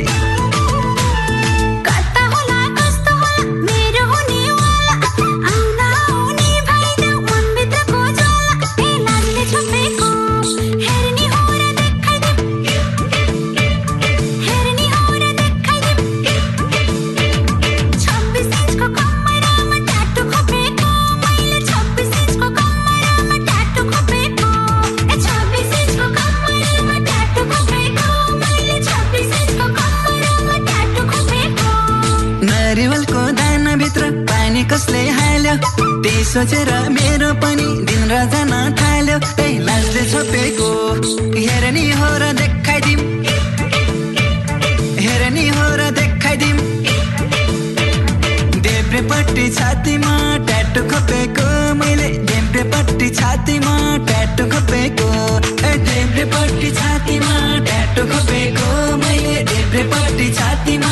सोचेर 36.32 36.70
मेरो 36.96 37.30
पनि 37.44 37.68
दिन 37.88 38.04
र 38.08 38.18
जान 38.32 38.52
थाल्यो 38.80 39.18
लाजले 39.68 40.04
छोपेको। 40.12 40.68
हेर 41.36 41.64
नि 41.76 41.84
हो 42.00 42.10
र 42.22 42.32
देखाइदिम 42.40 43.00
हेर 45.04 45.24
नि 45.36 45.44
हो 45.56 45.66
र 45.80 45.90
देखाइदिम 46.00 46.58
देब्रेपट्टि 48.64 49.46
छातीमा 49.58 50.14
ट्याटु 50.48 50.82
खोपेको। 50.92 51.48
मैले 51.82 52.08
देब्रेपट्टि 52.32 53.10
छातीमा 53.20 53.76
ट्याटु 54.08 54.44
खोपेको। 54.56 55.10
देब्रेपट्टि 55.92 56.72
छातीमा 56.80 57.36
ट्याटु 57.68 58.08
खोपेको। 58.14 58.68
मैले 59.04 59.36
देब्रेपट्टि 59.52 60.28
छातीमा 60.40 60.92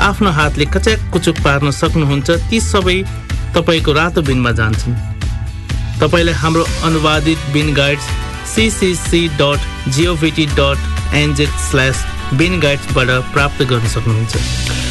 आफ्नो 0.00 0.30
हातले 0.32 0.64
कच्याक 0.74 1.00
कुचुक 1.12 1.36
पार्न 1.44 1.70
सक्नुहुन्छ 1.70 2.30
ती 2.50 2.60
सबै 2.60 2.98
तपाईँको 3.54 3.92
रातो 3.92 4.22
बिनमा 4.28 4.52
जान्छन्। 4.60 4.94
तपाईँले 6.00 6.32
हाम्रो 6.42 6.64
अनुवादित 6.88 7.40
bin 7.52 7.74
guides 7.74 8.06
CCC 8.54 9.22
dot 9.40 9.90
GOVT 9.94 10.46
dot 10.58 11.14
NZ 11.14 11.52
slash 11.68 12.04
bin 12.38 12.60
गाइड्सबाट 12.60 13.10
प्राप्त 13.32 13.62
गर्न 13.70 13.86
सक्नुहुन्छ। 13.94 14.89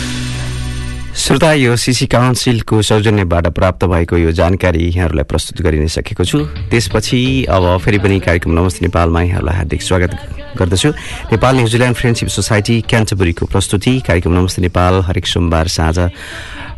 श्रोता 1.19 1.51
यो 1.53 1.75
सिसी 1.75 2.05
काउन्सिलको 2.07 2.81
सौजन्यबाट 2.81 3.47
प्राप्त 3.51 3.83
भएको 3.91 4.17
यो 4.17 4.31
जानकारी 4.31 4.87
यहाँहरूलाई 4.87 5.27
प्रस्तुत 5.27 5.61
गरि 5.61 5.79
नै 5.79 5.87
सकेको 5.91 6.23
छु। 6.23 6.39
त्यसपछि 6.71 7.19
अब 7.43 7.65
फेरि 7.83 7.97
पनि 7.99 8.19
कार्यक्रम 8.23 8.51
नमस्ते 8.55 8.85
नेपालमा 8.87 9.21
यहाँहरूलाई 9.21 9.55
हार्दिक 9.55 9.81
स्वागत 9.83 10.11
गर्दछु। 10.55 10.89
Nepal 11.35 11.55
New Zealand 11.55 11.97
friendship 11.99 12.29
society 12.31 12.75
क्यान्टबुरीको 12.87 13.45
प्रस्तुति। 13.51 13.99
कार्यक्रम 14.07 14.33
नमस्ते 14.39 14.61
नेपाल 14.61 15.01
हरेक 15.11 15.27
सोमबार 15.27 15.67
साँझ 15.67 15.97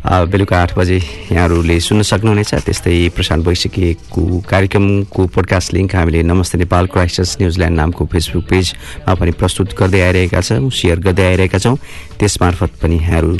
बेलुका 0.02 0.56
आठ 0.58 0.74
बजे 0.74 0.98
यहाँहरूले 1.30 1.78
सुन्न 1.78 2.02
सक्नुहुनेछ। 2.02 2.54
त्यस्तै 2.66 3.14
प्रसारण 3.14 3.42
भइसकेको 3.46 4.22
कार्यक्रमको 4.42 5.26
पोडकास्ट 5.30 5.74
लिङ्क 5.74 5.94
हामीले 5.94 6.22
Namaste 6.26 6.58
Nepal 6.58 6.86
Christchurch 6.90 7.36
New Zealand 7.38 7.76
नामको 7.78 8.06
फेसबुक 8.10 8.44
पेजमा 8.50 9.14
पनि 9.14 9.30
प्रस्तुत 9.38 9.78
गर्दै 9.78 10.00
आइरहेका 10.02 10.40
छौँ 10.42 10.70
सेयर 10.74 10.98
गर्दै 11.06 11.26
आइरहेका 11.30 11.58
छौँ। 11.62 11.78
त्यस 12.18 12.38
मार्फत 12.42 12.82
पनि 12.82 12.98
यहाँहरू 12.98 13.38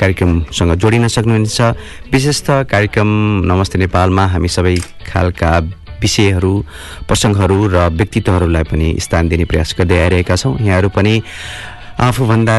कार्यक्रमसँग 0.00 0.74
जोडिन 0.80 1.08
सक्नुहुनेछ। 1.08 1.60
विशेषतः 2.12 2.62
कार्यक्रम 2.72 3.08
नमस्ते 3.44 3.78
नेपालमा 3.78 4.24
हामी 4.32 4.48
सबै 4.48 4.76
खालका 5.06 5.50
विषयहरू 6.02 6.52
प्रसङ्गहरू 7.08 7.58
र 7.68 7.76
व्यक्तित्वहरूलाई 7.92 8.64
पनि 8.72 8.88
स्थान 8.98 9.28
दिने 9.28 9.44
प्रयास 9.44 9.74
गर्दै 9.78 9.98
आइरहेका 10.00 10.36
छौँ। 10.36 10.56
यहाँहरू 10.58 10.88
पनि 10.88 11.14
आफूभन्दा 12.00 12.56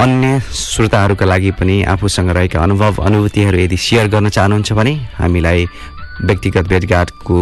अन्य 0.00 0.40
श्रोताहरूका 0.52 1.26
लागि 1.26 1.50
पनि 1.58 1.82
आफूसँग 1.88 2.30
रहेका 2.30 2.62
अनुभव 2.62 3.02
अनुभूतिहरू 3.02 3.58
यदि 3.58 3.76
सेयर 3.76 4.06
गर्न 4.14 4.28
चाहनुहुन्छ 4.28 4.72
भने 4.78 4.94
हामीलाई 5.18 5.66
व्यक्तिगत 6.22 6.68
भेटघाटको 6.68 7.36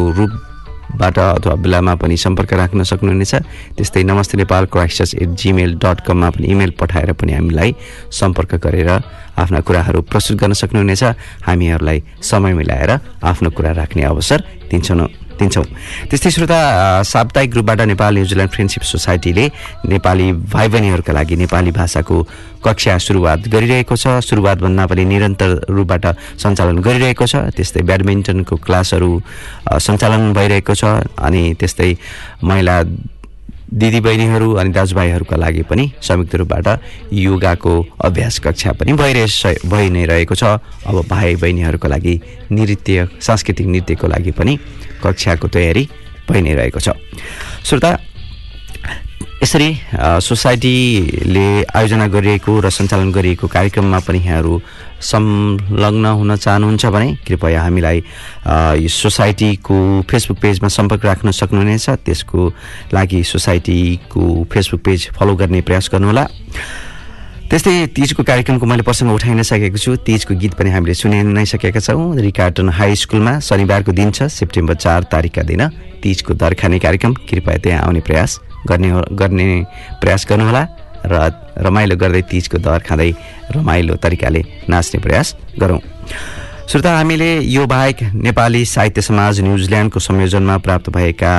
रूपबाट 0.95 1.19
अथवा 1.19 1.55
बेलामा 1.59 1.95
पनि 1.99 2.17
सम्पर्क 2.17 2.53
राख्न 2.55 2.83
सक्नुहुनेछ। 2.87 3.35
त्यस्तै 3.75 4.03
Namaste 4.05 4.39
Nepal 4.39 4.65
Christchurch 4.71 5.15
at 5.15 5.29
Gmail 5.35 5.75
dot 5.83 6.07
कममा 6.07 6.31
पनि 6.31 6.47
इमेल 6.47 6.71
पठाएर 6.79 7.13
पनि 7.19 7.33
हामीलाई 7.35 7.75
सम्पर्क 8.11 8.55
गरेर 8.63 8.91
आफ्ना 9.35 9.61
कुराहरू 9.67 10.01
प्रस्तुत 10.07 10.39
गर्न 10.39 10.53
सक्नुहुनेछ। 10.55 11.03
हामीहरूलाई 11.43 11.99
समय 12.23 12.55
मिलाएर 12.55 12.91
आफ्नो 13.27 13.51
कुरा 13.51 13.71
राख्ने 13.75 14.03
अवसर 14.05 14.39
दिन्छौँ 14.71 15.24
दिन्छौँ। 15.39 15.65
त्यस्तै 16.11 16.31
श्रोता 16.31 16.59
साप्ताहिक 17.03 17.51
रूपबाट 17.55 17.81
नेपाल 17.91 18.13
न्युजिल्यान्ड 18.15 18.53
फ्रेन्डसिप 18.53 18.83
सोसाइटीले 18.83 19.45
नेपाली 19.89 20.27
भाइ 20.55 20.69
बहिनीहरूका 20.69 21.13
लागि 21.13 21.37
नेपाली 21.37 21.71
भाषाको 21.71 22.17
कक्षा 22.65 22.99
सुरुवात 22.99 23.49
गरिरहेको 23.49 23.95
छ। 23.97 24.21
सुरुवातभन्दा 24.25 24.85
पनि 24.87 25.05
निरन्तर 25.05 25.51
रूपबाट 25.69 26.05
सञ्चालन 26.41 26.79
गरिरहेको 26.81 27.27
छ। 27.27 27.35
त्यस्तै 27.57 27.83
ब्याडमिन्टनको 27.83 28.57
क्लासहरू 28.57 29.11
सञ्चालन 29.69 30.33
भइरहेको 30.33 30.75
छ। 30.75 30.85
अनि 31.19 31.43
त्यस्तै 31.61 31.91
महिला 32.43 32.77
दिदीबहिनीहरू 33.75 34.49
अनि 34.55 34.71
दाजुभाइहरूका 34.71 35.37
लागि 35.37 35.63
पनि 35.67 35.85
संयुक्त 35.99 36.35
रूपबाट 36.37 36.67
योगाको 37.11 37.75
अभ्यास 38.07 38.39
कक्षा 38.39 38.73
पनि 38.79 38.93
भइरहे 38.93 39.55
भइ 39.67 39.91
नै 39.91 40.05
रहेको 40.07 40.35
छ। 40.35 40.45
अब 40.87 40.97
भाइ 41.11 41.35
बहिनीहरूका 41.43 41.89
लागि 41.89 42.15
नृत्य 42.53 43.09
सांस्कृतिक 43.21 43.67
नृत्यको 43.67 44.07
लागि 44.07 44.31
पनि 44.31 44.59
कक्षाको 45.05 45.49
तयारी 45.49 45.85
भइ 46.29 46.41
नै 46.41 46.55
रहेको 46.55 46.81
छ। 46.81 46.97
श्रोता 47.65 47.91
यसरी 49.43 49.71
सोसाइटीले 50.25 51.49
आयोजना 51.69 52.07
गरिएको 52.09 52.53
र 52.65 52.71
सञ्चालन 52.71 53.13
गरिएको 53.13 53.47
कार्यक्रममा 53.47 53.99
पनि 54.01 54.19
यहाँहरू 54.19 54.55
संलग्न 55.05 56.07
हुन 56.17 56.37
चाहनुहुन्छ 56.37 56.87
भने 56.87 57.09
कृपया 57.29 57.61
हामीलाई 57.63 57.99
यो 58.81 58.89
सोसाइटीको 58.89 59.77
फेसबुक 60.09 60.39
पेजमा 60.41 60.69
सम्पर्क 60.73 61.05
राख्न 61.05 61.31
सक्नुहुनेछ। 61.31 61.87
त्यसको 62.09 62.41
लागि 62.95 63.21
सोसाइटीको 63.21 64.23
फेसबुक 64.49 64.81
पेज 64.81 65.01
फलो 65.13 65.35
गर्ने 65.37 65.61
प्रयास 65.61 65.93
गर्नुहोला। 65.93 66.25
त्यस्तै 67.45 67.73
तिजको 67.97 68.23
कार्यक्रमको 68.25 68.67
मैले 68.67 68.83
प्रसङ्ग 68.83 69.13
उठाइ 69.15 69.35
नै 69.37 69.45
सकेको 69.45 69.79
छु। 69.79 69.91
तिजको 70.01 70.33
गीत 70.35 70.53
पनि 70.59 70.71
हामीले 70.75 70.95
सुनि 70.97 71.23
नै 71.23 71.45
सकेका 71.45 71.81
छौँ 71.81 72.17
रिकार्टन 72.19 72.69
हाई 72.73 72.97
स्कुलमा 72.97 73.33
शनिबारको 73.45 73.93
दिन 73.93 74.11
छ 74.11 74.27
सेप्टेम्बर 74.33 74.75
चार 74.81 75.01
तारिकका 75.13 75.43
दिन। 75.45 75.63
तिजको 76.03 76.35
दर 76.35 76.55
खाने 76.57 76.79
कार्यक्रम 76.81 77.13
कृपया 77.29 77.57
त्यहाँ 77.61 77.81
आउने 77.85 78.01
प्रयास 78.01 78.41
गर्ने 78.67 78.91
गर्ने 79.13 79.47
प्रयास 80.01 80.27
गर्नुहोला 80.29 80.63
र 81.05 81.15
रमाइलो 81.61 81.97
गर्दै 82.01 82.23
तिजको 82.33 82.59
दर 82.65 82.81
खाँदै 82.81 83.11
रमाइलो 83.55 83.95
तरिकाले 84.01 84.41
नाच्ने 84.73 84.99
प्रयास 85.05 85.37
गरौँ। 85.61 85.81
श्रोता 86.65 86.93
हामीले 86.97 87.27
यो 87.45 87.65
बाहेक 87.67 87.99
नेपाली 88.25 88.65
साहित्य 88.65 89.03
समाज 89.03 89.41
न्युजिल्यान्डको 89.41 90.01
संयोजनमा 90.01 90.57
प्राप्त 90.59 90.89
भएका 90.91 91.33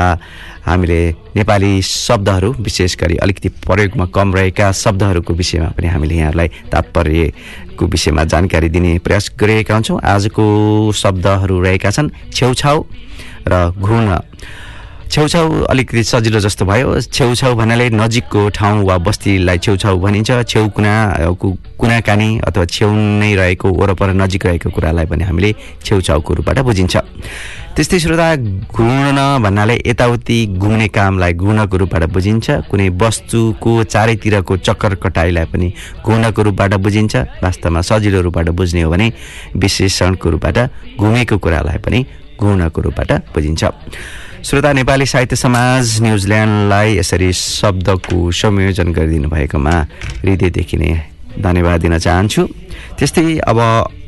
हामीले 0.66 1.00
नेपाली 1.36 1.82
शब्दहरू 1.82 2.52
विशेष 2.60 2.96
गरी 3.02 3.16
अलिकति 3.18 3.50
प्रयोगमा 3.66 4.06
कम 4.16 4.34
रहेका 4.36 4.72
शब्दहरूको 4.72 5.34
विषयमा 5.34 5.70
पनि 5.78 5.88
हामीले 5.88 6.16
यहाँहरूलाई 6.16 6.48
तात्पर्यको 6.72 7.86
विषयमा 7.86 8.24
जानकारी 8.24 8.70
दिने 8.70 8.98
प्रयास 9.02 9.32
गरिरहेका 9.40 9.74
हुन्छौँ। 9.74 10.00
आजको 10.06 10.46
शब्दहरू 10.94 11.60
रहेका 11.62 11.92
छन् 11.92 12.10
छेउछाउ 12.32 12.84
र 13.48 13.72
घुर्न। 13.82 14.10
छेउछाउ 15.12 15.62
अलिकति 15.70 16.04
सजिलो 16.04 16.40
जस्तो 16.40 16.66
भयो। 16.66 17.00
छेउछाउ 17.02 17.56
भन्नाले 17.56 17.90
नजिकको 17.90 18.50
ठाउँ 18.50 18.84
वा 18.86 18.98
बस्तीलाई 18.98 19.58
छेउछाउ 19.58 20.00
भनिन्छ। 20.00 20.32
छेउ 20.44 20.68
कुना 20.76 20.94
कुनाकानी 21.80 22.30
अथवा 22.48 22.66
छेउ 22.66 22.92
नै 22.92 23.36
रहेको 23.36 23.68
वरपर 23.72 24.14
नजिक 24.14 24.46
रहेको 24.46 24.70
कुरालाई 24.70 25.06
पनि 25.06 25.24
हामीले 25.24 25.54
छेउछाउको 25.86 26.34
रूपबाट 26.34 26.60
बुझिन्छ। 26.60 26.96
त्यस्तै 27.76 28.00
श्रोता 28.00 28.28
घुर्न 28.72 29.20
भन्नाले 29.44 29.76
यताउति 29.86 30.38
घुम्ने 30.58 30.88
कामलाई 30.88 31.34
घुर्नको 31.34 31.78
रूपबाट 31.78 32.04
बुझिन्छ। 32.12 32.48
कुनै 32.72 32.90
वस्तुको 32.96 33.84
चारैतिरको 33.84 34.58
चक्कर 34.58 34.96
कटाइलाई 35.04 35.46
पनि 35.52 35.68
घुर्नको 36.04 36.42
रूपबाट 36.42 36.74
बुझिन्छ। 36.80 37.16
वास्तवमा 37.44 37.82
सजिलो 37.82 38.22
रूपबाट 38.22 38.50
बुझ्ने 38.50 38.82
हो 38.82 38.92
भने 38.92 39.12
विशेषणको 39.56 40.30
रूपबाट 40.30 40.58
घुमेको 41.00 41.38
कुरालाई 41.38 41.78
पनि 41.78 42.06
घुर्नको 42.40 42.82
रूपबाट 42.82 43.12
बुझिन्छ। 43.34 43.64
श्रोता 44.46 44.72
नेपाली 44.74 45.06
साहित्य 45.06 45.36
समाज 45.36 46.02
न्युजिल्यान्डलाई 46.02 46.98
यसरी 46.98 47.32
शब्दको 47.34 48.32
संयोजन 48.32 48.92
गरिदिनु 48.94 49.30
भएकोमा 49.30 49.76
हृदयदेखि 50.22 50.78
नै 50.78 50.92
धन्यवाद 51.42 51.82
दिन 51.82 51.98
चाहन्छु। 51.98 52.42
त्यस्तै 52.98 53.42
अब 53.42 53.60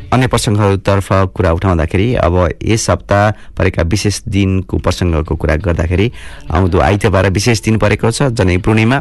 अन्य 0.08 0.28
प्रसङ्गहरूतर्फ 0.32 1.08
कुरा 1.36 1.52
उठाउँदाखेरि 1.52 2.08
अब 2.16 2.36
यस 2.64 2.90
हप्ता 2.90 3.20
परेका 3.58 3.84
विशेष 3.92 4.22
दिनको 4.24 4.78
प्रसङ्गको 4.80 5.36
कुरा 5.36 5.56
गर्दाखेरि 5.68 6.08
आउँदो 6.48 6.80
आइतबार 6.80 7.30
विशेष 7.30 7.62
दिन 7.62 7.78
परेको 7.78 8.12
छ 8.12 8.32
जनै 8.32 8.58
पूर्णिमा। 8.64 8.98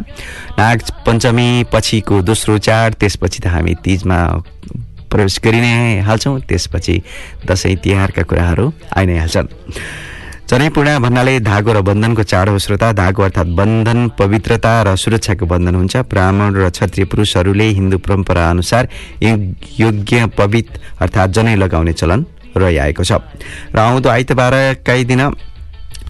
नाग 0.59 0.77
पञ्चमी 1.05 1.47
पछिको 1.71 2.21
दोस्रो 2.27 2.57
चाड 2.59 2.99
त्यसपछि 2.99 3.39
त 3.39 3.47
हामी 3.47 3.75
तिजमा 3.79 4.19
प्रवेश 5.11 5.39
गरि 5.43 5.59
नै 5.61 6.01
हाल्छौँ। 6.07 6.39
त्यसपछि 6.49 6.95
दसैँ 7.47 7.75
तिहारका 7.83 8.23
कुराहरू 8.29 8.65
आइ 8.97 9.05
नै 9.05 9.17
हाल्छन्। 9.17 9.47
जनै 10.47 10.67
पूर्णिमा 10.71 10.99
भन्नाले 11.03 11.33
धागो 11.43 11.71
र 11.75 11.81
बन्धनको 11.83 12.23
चाड 12.23 12.49
हो 12.49 12.59
श्रोता 12.59 12.91
धागो 12.95 13.23
अर्थात् 13.23 13.51
बन्धन 13.51 13.99
पवित्रता 14.15 14.71
र 14.87 14.95
सुरक्षाको 14.95 15.45
बन्धन 15.45 15.75
हुन्छ। 15.75 15.95
ब्राह्मण 16.07 16.55
र 16.55 16.69
क्षत्रिय 16.71 17.05
पुरुषहरूले 17.11 17.67
हिन्दू 17.75 17.97
परम्परा 17.99 18.49
अनुसार 18.49 18.87
योग्य 19.23 20.25
पवित्र 20.37 20.79
अर्थात् 21.03 21.35
जनै 21.35 21.55
लगाउने 21.55 21.93
चलन 21.93 22.25
रहिआएको 22.55 23.03
छ। 23.03 23.11
र 23.75 23.77
आउँदो 23.79 24.09
आइतबारकै 24.09 25.03
दिन 25.03 25.21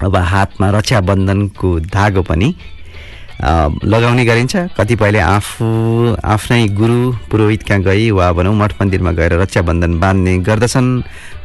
अब 0.06 0.16
हातमा 0.16 0.70
रक्षाबन्धनको 0.70 1.70
धागो 1.90 2.22
पनि 2.22 2.48
लगाउने 3.38 4.23
गरिन्छ। 4.26 4.56
कतिपयले 4.78 5.19
आफू 5.19 5.65
आफ्नै 6.26 6.62
गुरु 6.73 7.00
पुरोहित 7.30 7.63
कहाँ 7.63 7.82
गई 7.82 8.10
वा 8.12 8.32
भनौँ 8.34 8.56
मठ 8.56 8.71
मन्दिरमा 8.82 9.12
गएर 9.13 9.34
रक्षाबन्धन 9.41 10.00
बाँध्ने 10.00 10.38
गर्दछन्। 10.41 10.89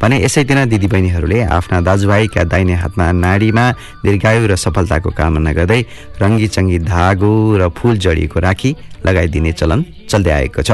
भने 0.00 0.16
दिन 0.42 0.58
दिदीबहिनीहरूले 0.68 1.40
आफ्ना 1.52 1.80
दाजुभाइका 1.80 2.42
दाहिने 2.44 2.74
हातमा 2.74 3.06
नाडीमा 3.12 3.64
दीर्घायु 4.04 4.46
र 4.48 4.56
सफलताको 4.56 5.10
कामना 5.12 5.52
गर्दै 5.52 5.80
रङ्गी 6.22 6.48
चङ्गी 6.48 6.78
धागो 6.82 7.32
र 7.60 7.68
फुल 7.76 7.98
जडिएको 7.98 8.40
राखी 8.40 8.70
लगाइदिने 9.06 9.52
चलन 9.52 9.84
चल्दै 10.10 10.32
आएको 10.32 10.62
छ। 10.62 10.70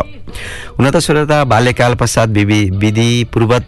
हुन 0.78 0.90
त 0.90 0.96
श्रोता 1.02 1.44
बाल्यकाल 1.44 1.94
पश्चात 2.00 2.28
विधि 2.30 2.60
विधिपूर्वक 2.72 3.62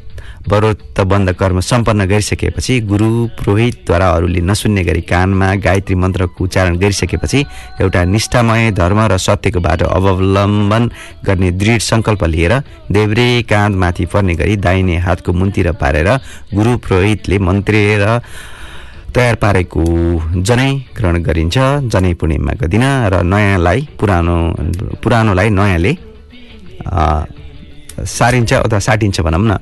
व्रत 0.49 1.01
बन्द 1.07 1.33
कर्म 1.41 1.61
सम्पन्न 1.61 2.05
गरिसकेपछि 2.09 2.81
गुरु 2.91 3.09
पुरोहितद्वारा 3.39 4.09
अरूले 4.11 4.41
नसुन्ने 4.41 4.83
गरी 4.85 5.01
कानमा 5.05 5.49
गायत्री 5.67 5.95
मन्त्रको 5.95 6.45
उच्चारण 6.45 6.77
गरिसकेपछि 6.81 7.41
एउटा 7.81 8.05
निष्ठामय 8.05 8.71
धर्म 8.73 9.01
र 9.13 9.17
सत्यको 9.21 9.61
बाटो 9.61 9.87
अवलम्बन 9.99 10.91
गर्ने 11.27 11.51
दृढ 11.61 11.81
सङ्कल्प 11.83 12.25
लिएर 12.25 12.55
देब्रे 12.91 13.29
काँधमाथि 13.51 14.07
पर्ने 14.13 14.35
गरी 14.41 14.57
दाहिने 14.65 14.97
हातको 15.07 15.33
मुन्तिर 15.33 15.73
पारेर 15.83 16.09
गुरु 16.55 16.77
पुरोहितले 16.79 17.39
मन्त्रेर 17.39 18.05
तयार 19.15 19.35
पारेको 19.43 19.83
जनै 20.49 20.71
ग्रहण 20.97 21.17
गरिन्छ। 21.23 21.57
जनै 21.93 22.13
पूर्णिमाको 22.15 22.67
दिन 22.73 22.85
र 23.13 23.23
नयाँलाई 23.27 23.81
पुरानो 24.01 24.37
पुरानोलाई 25.03 25.49
नयाँले 25.51 25.93
सारिन्छ 28.09 28.53
अथवा 28.55 28.79
साटिन्छ 28.79 29.21
भनौँ 29.21 29.45
न। 29.45 29.59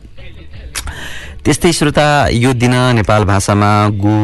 त्यस्तै 1.44 1.72
श्रोता 1.72 2.06
यो 2.34 2.52
दिन 2.52 2.74
नेपाल 2.98 3.24
भाषामा 3.24 3.70
गु 4.02 4.14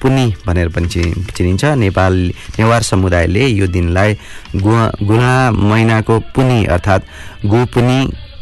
पुनी 0.00 0.26
भनेर 0.46 0.68
पनि 0.72 0.88
चिनि 0.88 1.12
चिनिन्छ। 1.36 1.64
नेपाल 1.76 2.14
नेवार 2.58 2.82
समुदायले 2.82 3.46
यो 3.46 3.66
दिनलाई 3.68 4.10
गुवा 4.56 4.84
गुला 5.04 5.34
महिनाको 5.52 6.18
पुनी 6.34 6.64
अर्थात् 6.66 7.04
गोपुनी 7.44 7.98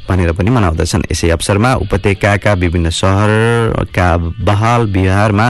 भनेर 0.08 0.32
पनि 0.38 0.50
मनाउँदछन्। 0.50 1.02
यसै 1.12 1.28
अवसरमा 1.34 1.74
उपत्यकाका 1.84 2.52
विभिन्न 2.62 2.90
सहरका 2.90 4.08
बहाल 4.46 4.86
बिहारमा 4.94 5.46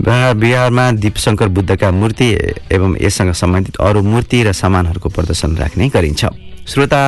बिहार 0.00 0.34
बिहारमा 0.34 0.84
दीपशङ्कर 0.96 1.48
बुद्धका 1.48 1.90
मूर्ति 1.90 2.28
एवं 2.72 2.96
यससँग 3.00 3.32
सम्बन्धित 3.32 3.76
अरू 3.80 4.00
मूर्ति 4.02 4.38
र 4.44 4.52
सामानहरूको 4.52 5.08
प्रदर्शन 5.08 5.56
राख्ने 5.56 5.88
गरिन्छ। 5.88 6.24
श्रोता 6.70 7.02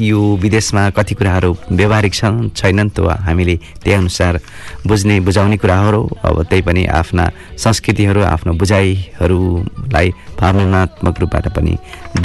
यो 0.00 0.20
विदेशमा 0.42 0.82
कति 0.90 1.14
कुराहरू 1.14 1.50
व्यवहारिक 1.70 2.14
छन् 2.14 2.38
छैनन् 2.50 2.90
त 2.90 3.14
हामीले 3.22 3.54
त्यही 3.82 3.94
अनुसार 3.94 4.38
बुझ्ने 4.86 5.18
बुझाउने 5.26 5.56
कुराहरू 5.62 6.00
अब 6.26 6.42
त्यही 6.50 6.62
पनि 6.66 6.84
आफ्ना 7.00 7.24
संस्कृतिहरू 7.64 8.22
आफ्नो 8.26 8.52
बुझाइहरूलाई 8.58 10.08
भावनात्मक 10.40 11.20
रूपबाट 11.20 11.46
पनि 11.54 11.74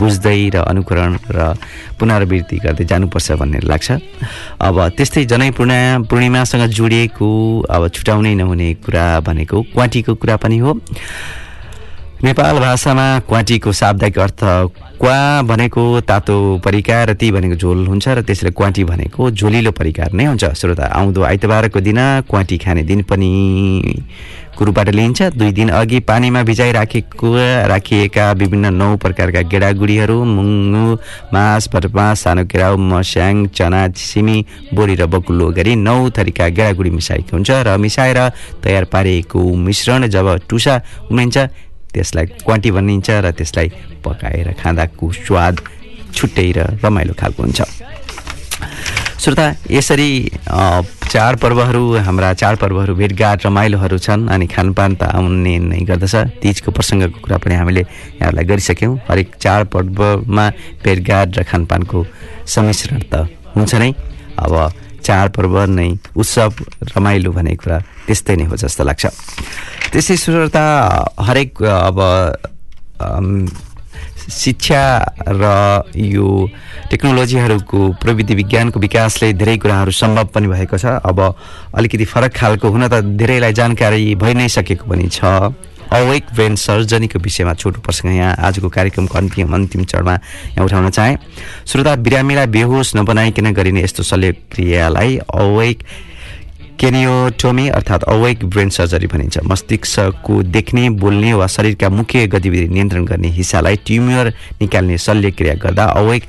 बुझ्दै 0.02 0.40
र 0.50 0.58
अनुकरण 0.66 1.18
र 1.30 1.54
पुनरावृत्ति 2.00 2.58
गर्दै 2.66 2.86
जानुपर्छ 2.90 3.32
भन्ने 3.38 3.60
लाग्छ। 3.70 3.88
अब 4.58 4.76
त्यस्तै 4.98 5.26
जनै 5.30 5.50
पूर्णिमा 5.54 6.10
पूर्णिमासँग 6.10 6.66
जोडिएको 6.74 7.30
अब 7.70 7.88
छुटाउनै 7.94 8.34
नहुने 8.42 8.74
कुरा 8.82 9.06
भनेको 9.30 9.62
क्वाटीको 9.78 10.16
कुरा 10.18 10.36
पनि 10.42 10.58
हो। 10.58 10.74
नेपाल 12.20 12.58
भाषामा 12.60 13.08
क्वाटीको 13.28 13.72
शाब्दिक 13.72 14.18
अर्थ 14.20 14.40
क्वा 15.00 15.42
भनेको 15.48 15.84
तातो 16.04 16.36
परिकार 16.60 17.10
र 17.10 17.14
ती 17.16 17.32
भनेको 17.32 17.56
झोल 17.56 17.86
हुन्छ 17.88 18.08
र 18.10 18.22
त्यसरी 18.28 18.52
क्वाटी 18.52 18.84
भनेको 18.84 19.30
झोलिलो 19.32 19.72
परिकार 19.72 20.12
नै 20.12 20.26
हुन्छ। 20.26 20.52
श्रोता 20.52 20.86
आउँदो 21.00 21.24
आइतबारको 21.24 21.80
दिन 21.80 22.00
क्वाटी 22.28 22.58
खाने 22.60 22.84
दिन 22.84 23.04
पनि 23.08 23.32
को 24.52 24.66
रूपबाट 24.66 24.90
लिइन्छ। 24.92 25.22
दुई 25.32 25.52
दिन 25.56 25.70
अघि 25.72 26.00
पानीमा 26.04 26.44
भिजाइ 26.44 26.72
राखेको 26.76 27.32
राखिएका 27.72 28.32
विभिन्न 28.36 28.74
नौ 28.76 28.96
प्रकारका 29.00 29.42
गेडागुडीहरू 29.48 30.18
मुङ्गु 30.20 30.84
मास 31.32 31.70
भटमास 31.72 32.20
सानो 32.20 32.44
केराउ 32.52 32.76
मस्याङ 32.76 33.48
चना 33.56 33.88
सिमी 33.96 34.38
बोडी 34.76 34.96
र 35.00 35.06
बकुल्लो 35.08 35.50
गरी 35.56 35.76
नौ 35.78 35.98
थरीका 36.12 36.48
गेडागुडी 36.52 36.90
मिसाएको 37.00 37.32
हुन्छ 37.32 37.50
र 37.64 37.78
मिसाएर 37.80 38.20
तयार 38.60 38.86
पारिएको 38.92 39.40
मिश्रण 39.56 40.08
जब 40.12 40.28
टुसा 40.50 40.76
उम्रिन्छ 41.08 41.48
त्यसलाई 41.94 42.26
क्वाटी 42.46 42.70
भनिन्छ 42.72 43.10
र 43.26 43.32
त्यसलाई 43.38 43.68
पकाएर 44.06 44.48
खाँदाको 44.62 45.06
स्वाद 45.26 45.56
छुट्टै 46.16 46.50
र 46.58 46.60
रमाइलो 46.84 47.14
खालको 47.20 47.44
हुन्छ। 47.44 47.60
श्रोता 49.20 49.46
यसरी 49.68 50.10
चाडपर्वहरू 50.48 51.84
हाम्रा 52.08 52.30
चाडपर्वहरू 52.42 52.94
भेटघाट 52.96 53.46
रमाइलोहरू 53.46 53.98
छन् 53.98 54.30
अनि 54.32 54.48
खानपान 54.48 54.96
त 54.96 55.12
आउने 55.12 55.56
नै 55.60 55.80
गर्दछ। 55.90 56.16
तिजको 56.40 56.72
प्रसङ्गको 56.72 57.20
कुरा 57.28 57.38
पनि 57.44 57.56
हामीले 57.60 57.82
यहाँहरूलाई 57.82 58.46
गरिसक्यौँ। 58.52 58.96
हरेक 59.10 59.36
चाडपर्वमा 59.44 60.46
भेटघाट 60.86 61.28
र 61.38 61.44
खानपानको 61.44 62.00
सम्मिश्रण 62.48 63.00
त 63.12 63.28
हुन्छ 63.58 63.72
नै। 63.76 63.92
अब 64.40 64.54
चाडपर्व 65.04 65.56
नै 65.68 65.90
उत्सव 66.16 66.52
रमाइलो 66.96 67.32
भन्ने 67.36 67.56
कुरा 67.60 67.78
त्यस्तै 68.10 68.36
नै 68.36 68.46
हो 68.50 68.56
जस्तो 68.58 68.84
लाग्छ। 68.90 69.06
त्यसै 69.94 70.16
श्रोता 70.18 70.66
हरेक 71.22 71.62
अब 71.62 71.98
शिक्षा 74.30 74.84
र 75.26 75.44
यो 75.98 76.28
टेक्नोलोजीहरूको 76.90 77.80
प्रविधि 78.02 78.34
विज्ञानको 78.36 78.78
विकासले 78.80 79.34
धेरै 79.34 79.58
कुराहरू 79.58 79.92
सम्भव 79.92 80.26
पनि 80.34 80.48
भएको 80.50 80.78
छ। 80.78 81.02
अब 81.02 81.18
अलिकति 81.74 82.06
फरक 82.06 82.34
खालको 82.34 82.70
हुन 82.70 82.88
त 82.90 83.02
धेरैलाई 83.18 83.54
जानकारी 83.54 84.14
भइ 84.22 84.34
नै 84.34 84.48
सकेको 84.50 84.86
पनि 84.86 85.10
छ। 85.10 85.54
अवेक 85.90 86.24
ब्रेन 86.38 86.56
सर्जरीको 86.62 87.18
विषयमा 87.18 87.54
छोटो 87.58 87.82
प्रसङ्ग 87.82 88.14
यहाँ। 88.14 88.38
आजको 88.38 88.70
कार्यक्रमको 88.70 89.18
अन्तिम 89.18 89.50
अन्तिम 89.50 89.82
चरणमा 89.90 90.14
यहाँ 90.54 90.66
उठाउन 90.66 90.90
चाहेँ। 90.94 91.18
श्रोता 91.66 91.96
बिरामीलाई 92.06 92.48
बेहोस 92.54 92.94
नबनाइकन 93.02 93.50
गरिने 93.58 93.82
यस्तो 93.82 94.04
शल्यक्रियालाई 94.06 95.18
अवेक 95.26 95.78
केनियोटोमी 96.80 97.70
अर्थात् 97.70 98.04
अवेक 98.04 98.46
ब्रेन 98.46 98.70
सर्जरी 98.70 99.08
भनिन्छ। 99.08 99.38
मस्तिष्कको 99.46 100.44
देख्ने 100.44 100.90
बोल्ने 100.90 101.34
वा 101.34 101.48
शरीरका 101.48 101.90
मुख्य 101.90 102.28
गतिविधि 102.28 102.68
नियन्त्रण 102.68 103.06
गर्ने 103.06 103.28
हिस्सालाई 103.28 103.76
ट्युमर 103.76 104.34
निकाल्ने 104.62 104.98
शल्यक्रिया 104.98 105.54
गर्दा 105.54 105.84
अवेक 105.84 106.24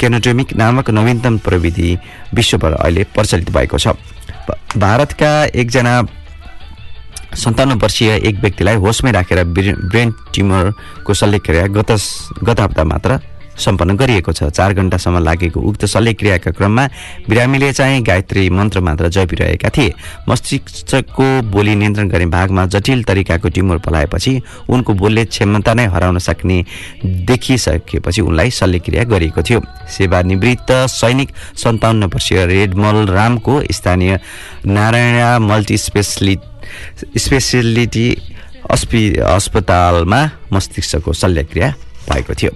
केनोटोमिक 0.00 0.56
नामक 0.56 0.90
नवीनतम 0.90 1.38
प्रविधि 1.38 1.98
विश्वभर 2.34 2.72
अहिले 2.72 3.04
प्रचलित 3.04 3.50
भएको 3.50 3.78
छ। 3.78 3.88
भारतका 4.76 5.44
एकजना 5.44 6.02
सन्ताउन्न 7.34 7.74
वर्षीय 7.74 8.10
एक 8.10 8.40
व्यक्तिलाई 8.40 8.74
होसमै 8.74 9.12
राखेर 9.12 9.44
ब्रे- 9.44 9.78
ब्रेन 9.78 10.10
ट्युमरको 10.10 11.14
शल्यक्रिया 11.14 11.66
गत 11.66 11.90
गत 12.44 12.60
हप्ता 12.60 12.84
मात्र 12.84 13.20
सम्पन्न 13.58 13.96
गरिएको 13.96 14.32
छ। 14.32 14.50
चार 14.50 14.72
घण्टासम्म 14.74 15.18
लागेको 15.18 15.60
उक्त 15.60 15.84
शल्यक्रियाका 15.86 16.50
क्रममा 16.50 16.84
बिरामीले 17.28 17.72
चाहिँ 17.72 18.02
गायत्री 18.02 18.48
मन्त्र 18.50 18.80
मात्र 18.80 19.08
जपिरहेका 19.08 19.68
थिए। 19.68 19.92
मस्तिष्कको 20.28 21.26
बोली 21.50 21.74
नियन्त्रण 21.74 22.08
गर्ने 22.08 22.26
भागमा 22.26 22.66
जटिल 22.66 23.02
तरिकाको 23.04 23.48
ट्युमर 23.48 23.78
पलाएपछि 23.78 24.40
उनको 24.68 24.94
बोल्ने 24.94 25.24
क्षमता 25.26 25.74
नै 25.74 25.86
हराउन 25.86 26.18
सक्ने 26.18 26.64
देखिसकेपछि 27.26 28.20
उनलाई 28.20 28.50
शल्यक्रिया 28.52 29.04
गरिएको 29.04 29.42
थियो। 29.42 29.60
सेवानिवृत्त 29.88 30.72
सैनिक 30.90 31.30
सन्ताउन्न 31.56 32.04
वर्षीय 32.06 32.46
रेडमल 32.46 33.06
रामको 33.08 33.62
स्थानीय 33.72 34.18
नारायण 34.66 35.46
मल्टी 35.46 35.78
स्पेसलि 35.78 36.36
स्पेसिलिटी 37.16 38.06
अस्पि 38.70 39.02
अस्पतालमा 39.24 40.20
मस्तिष्कको 40.52 41.12
शल्यक्रिया 41.12 41.74
भएको 42.10 42.34
थियो। 42.34 42.50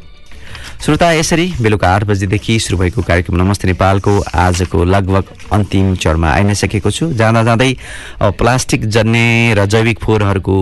श्रोता 0.81 1.11
यसरी 1.13 1.45
बेलुका 1.61 1.89
आठ 1.95 2.05
बजीदेखि 2.09 2.59
सुरु 2.59 2.79
भएको 2.79 3.03
कार्यक्रम 3.05 3.37
नमस्ते 3.37 3.69
नेपालको 3.69 4.13
आजको 4.35 4.85
लगभग 4.85 5.25
अन्तिम 5.53 5.95
चरणमा 5.95 6.29
आइ 6.33 6.45
नै 6.45 6.55
सकेको 6.57 6.91
छु। 6.91 7.13
जाँदा 7.13 7.43
जाँदै 7.45 7.77
प्लास्टिक 8.41 8.89
जन्य 8.89 9.55
र 9.59 9.67
जैविक 9.69 10.01
फोहोरहरूको 10.01 10.55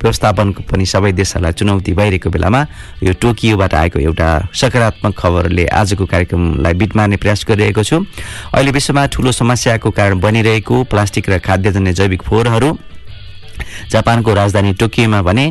व्यवस्थापन 0.00 0.52
पनि 0.64 0.86
सबै 0.86 1.12
देशहरूलाई 1.12 1.52
चुनौती 1.52 1.92
भइरहेको 1.92 2.30
बेलामा 2.32 2.66
यो 3.04 3.12
टोकियोबाट 3.20 3.74
आएको 3.74 3.98
एउटा 4.00 4.28
सकारात्मक 4.48 5.18
खबरले 5.18 5.66
आजको 5.68 6.06
कार्यक्रमलाई 6.08 6.74
बिट 6.80 6.96
मार्ने 6.96 7.16
प्रयास 7.20 7.44
गरिरहेको 7.48 7.84
छु। 7.84 8.00
अहिले 8.56 8.70
विश्वमा 8.72 9.06
ठुलो 9.12 9.32
समस्याको 9.44 9.90
कारण 9.92 10.20
बनिरहेको 10.20 10.84
प्लास्टिक 10.88 11.28
र 11.30 11.38
खाद्यजन्य 11.38 11.92
जैविक 12.00 12.22
फोहोरहरू 12.22 12.78
जापानको 13.92 14.34
राजधानी 14.34 14.72
टोकियोमा 14.80 15.20
भने 15.22 15.44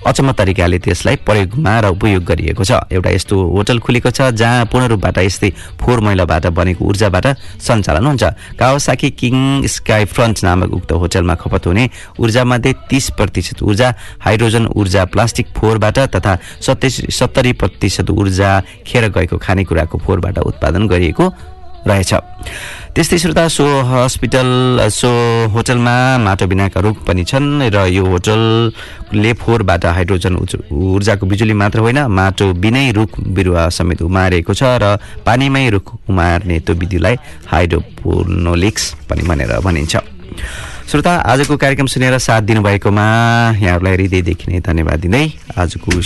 अचम्म 0.00 0.32
तरिकाले 0.32 0.78
त्यसलाई 0.80 1.16
प्रयोगमा 1.28 1.72
र 1.80 1.86
उपयोग 1.92 2.24
गरिएको 2.24 2.64
छ। 2.64 2.72
एउटा 2.88 3.10
यस्तो 3.10 3.36
होटल 3.36 3.78
खुलेको 3.84 4.10
छ 4.10 4.32
जहाँ 4.32 4.64
पूर्ण 4.72 4.86
रूपबाट 4.96 5.18
यस्तै 5.18 5.50
फोहोर 5.76 6.00
मैलाबाट 6.00 6.46
बनेको 6.56 6.84
ऊर्जाबाट 6.84 7.26
सञ्चालन 7.60 8.06
हुन्छ। 8.06 8.24
कावासाकी 8.56 9.10
किङ 9.12 9.36
स्काई 9.68 10.04
फ्रन्ट 10.08 10.44
नामक 10.44 10.72
उक्त 10.72 10.92
होटलमा 10.92 11.34
खपत 11.36 11.66
हुने 11.66 11.84
ऊर्जामध्ये 12.16 12.72
तीस 12.90 13.10
प्रतिशत 13.18 13.62
ऊर्जा 13.62 13.88
हाइड्रोजन 14.24 14.66
ऊर्जा 14.72 15.04
प्लास्टिक 15.12 15.46
फोहोरबाट 15.56 15.98
तथा 16.16 16.36
सत्ताइस 16.64 16.96
सत्तरी 17.12 17.52
प्रतिशत 17.60 18.10
ऊर्जा 18.10 18.50
खेर 18.86 19.08
गएको 19.12 19.36
खानेकुराको 19.38 19.98
फोहोरबाट 19.98 20.38
उत्पादन 20.40 20.86
गरिएको 20.88 21.24
रहेछ। 21.86 22.12
त्यस्तै 22.94 23.18
श्रोता 23.18 23.46
सो 23.48 23.64
हस्पिटल 23.86 24.48
सो 24.90 25.10
होटलमा 25.54 25.96
माटो 26.18 26.46
बिनाका 26.46 26.80
रुख 26.80 26.96
पनि 27.06 27.24
छन् 27.24 27.62
र 27.70 27.86
यो 27.88 28.04
होटलले 28.04 29.32
फोहोरबाट 29.40 29.84
हाइड्रोजन 29.86 30.34
ऊर्जाको 30.36 31.26
बिजुली 31.26 31.54
मात्र 31.54 31.78
होइन 31.80 31.98
माटो 32.10 32.52
बिनै 32.58 32.90
रुख 32.90 33.20
बिरुवा 33.30 33.68
समेत 33.70 34.02
उमारेको 34.02 34.54
छ 34.54 34.62
र 34.82 34.98
पानीमै 35.26 35.68
रुख 35.70 35.86
उमार्ने 36.10 36.58
त्यो 36.66 36.74
विधिलाई 36.74 37.16
हाइड्रोपोनोलिक्स 37.46 38.84
पनि 39.08 39.22
भनेर 39.22 39.52
भनिन्छ। 39.62 39.94
श्रोता 40.90 41.12
आजको 41.22 41.56
कार्यक्रम 41.56 41.86
सुनेर 41.86 42.18
साथ 42.18 42.42
दिनुभएकोमा 42.42 43.06
यहाँहरूलाई 43.62 43.94
हृदयदेखि 43.94 44.50
नै 44.50 44.58
धन्यवाद 44.60 44.98
दिँदै 45.00 45.24
आजको 45.54 46.00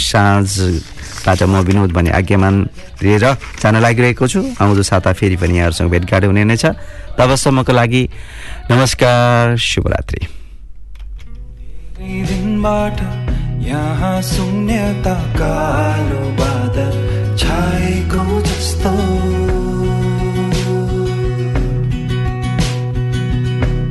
साँझबाट 1.24 1.48
म 1.48 1.64
विनोद 1.64 1.92
भने 1.92 2.10
आज्ञामान 2.10 2.54
लिएर 3.00 3.24
जान 3.56 3.76
लागिरहेको 3.80 4.26
छु। 4.28 4.40
आउँदो 4.60 4.82
साता 4.84 5.12
फेरि 5.16 5.36
पनि 5.40 5.56
यहाँहरूसँग 5.56 5.90
भेटघाट 5.90 6.24
हुने 6.24 6.44
नै 6.44 6.56
छ। 6.56 6.76
तबसम्मको 7.16 7.72
लागि 7.72 8.02
नमस्कार 8.70 9.56
शुभरात्रि। 9.56 10.20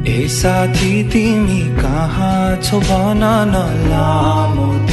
ए 0.05 0.27
साथी 0.29 0.93
तिमी 1.09 1.61
कहाँ 1.81 2.61
छौ? 2.61 2.79
भन 2.79 3.23
न 3.49 3.55
लामो 3.89 4.92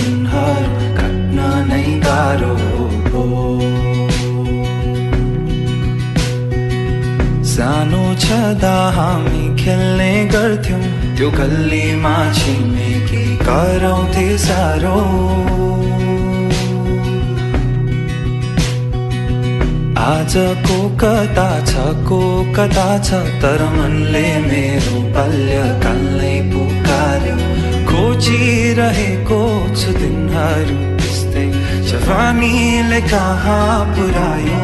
नै 2.20 2.48
हो 3.12 3.24
सानो 7.50 8.02
छँदा 8.14 8.74
हामी 8.96 9.44
खेल्ने 9.62 10.12
गर्थ्यौँ। 10.24 10.82
त्यो 11.16 11.30
गल्लीमा 11.30 12.16
छिमेकी 12.32 13.24
कराउँथे 13.36 14.26
साह्रो। 14.38 15.00
आजको 20.00 20.78
कता 21.02 21.50
छ 21.64 21.72
को 22.08 22.20
कता 22.52 22.88
छ 22.98 23.10
तर 23.42 23.64
मनले 23.76 24.26
मेरो 24.46 25.00
बाल्यकाललाई 25.16 26.36
पुकार्यो। 26.52 27.36
खोजिरहेको 27.90 29.42
छु 29.74 29.92
दिनहरू 29.92 30.89
जवानीले 32.00 33.00
कहाँ 33.12 33.72
पुऱ्यायो 33.94 34.60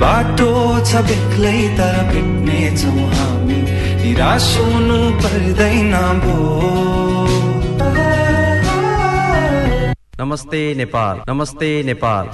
बाटो 0.00 0.50
छ 0.88 1.02
बेग्लै 1.08 1.58
तर 1.78 1.96
भेट्ने 2.10 2.60
छौँ 2.80 3.06
हामी 3.16 3.58
निराश 4.02 4.48
हुनु 4.58 4.98
पर्दैन 5.22 5.94
भो 6.24 6.36
नमस्ते 10.20 10.62
नेपाल 10.80 11.16
नमस्ते 11.28 11.70
नेपाल 11.90 12.24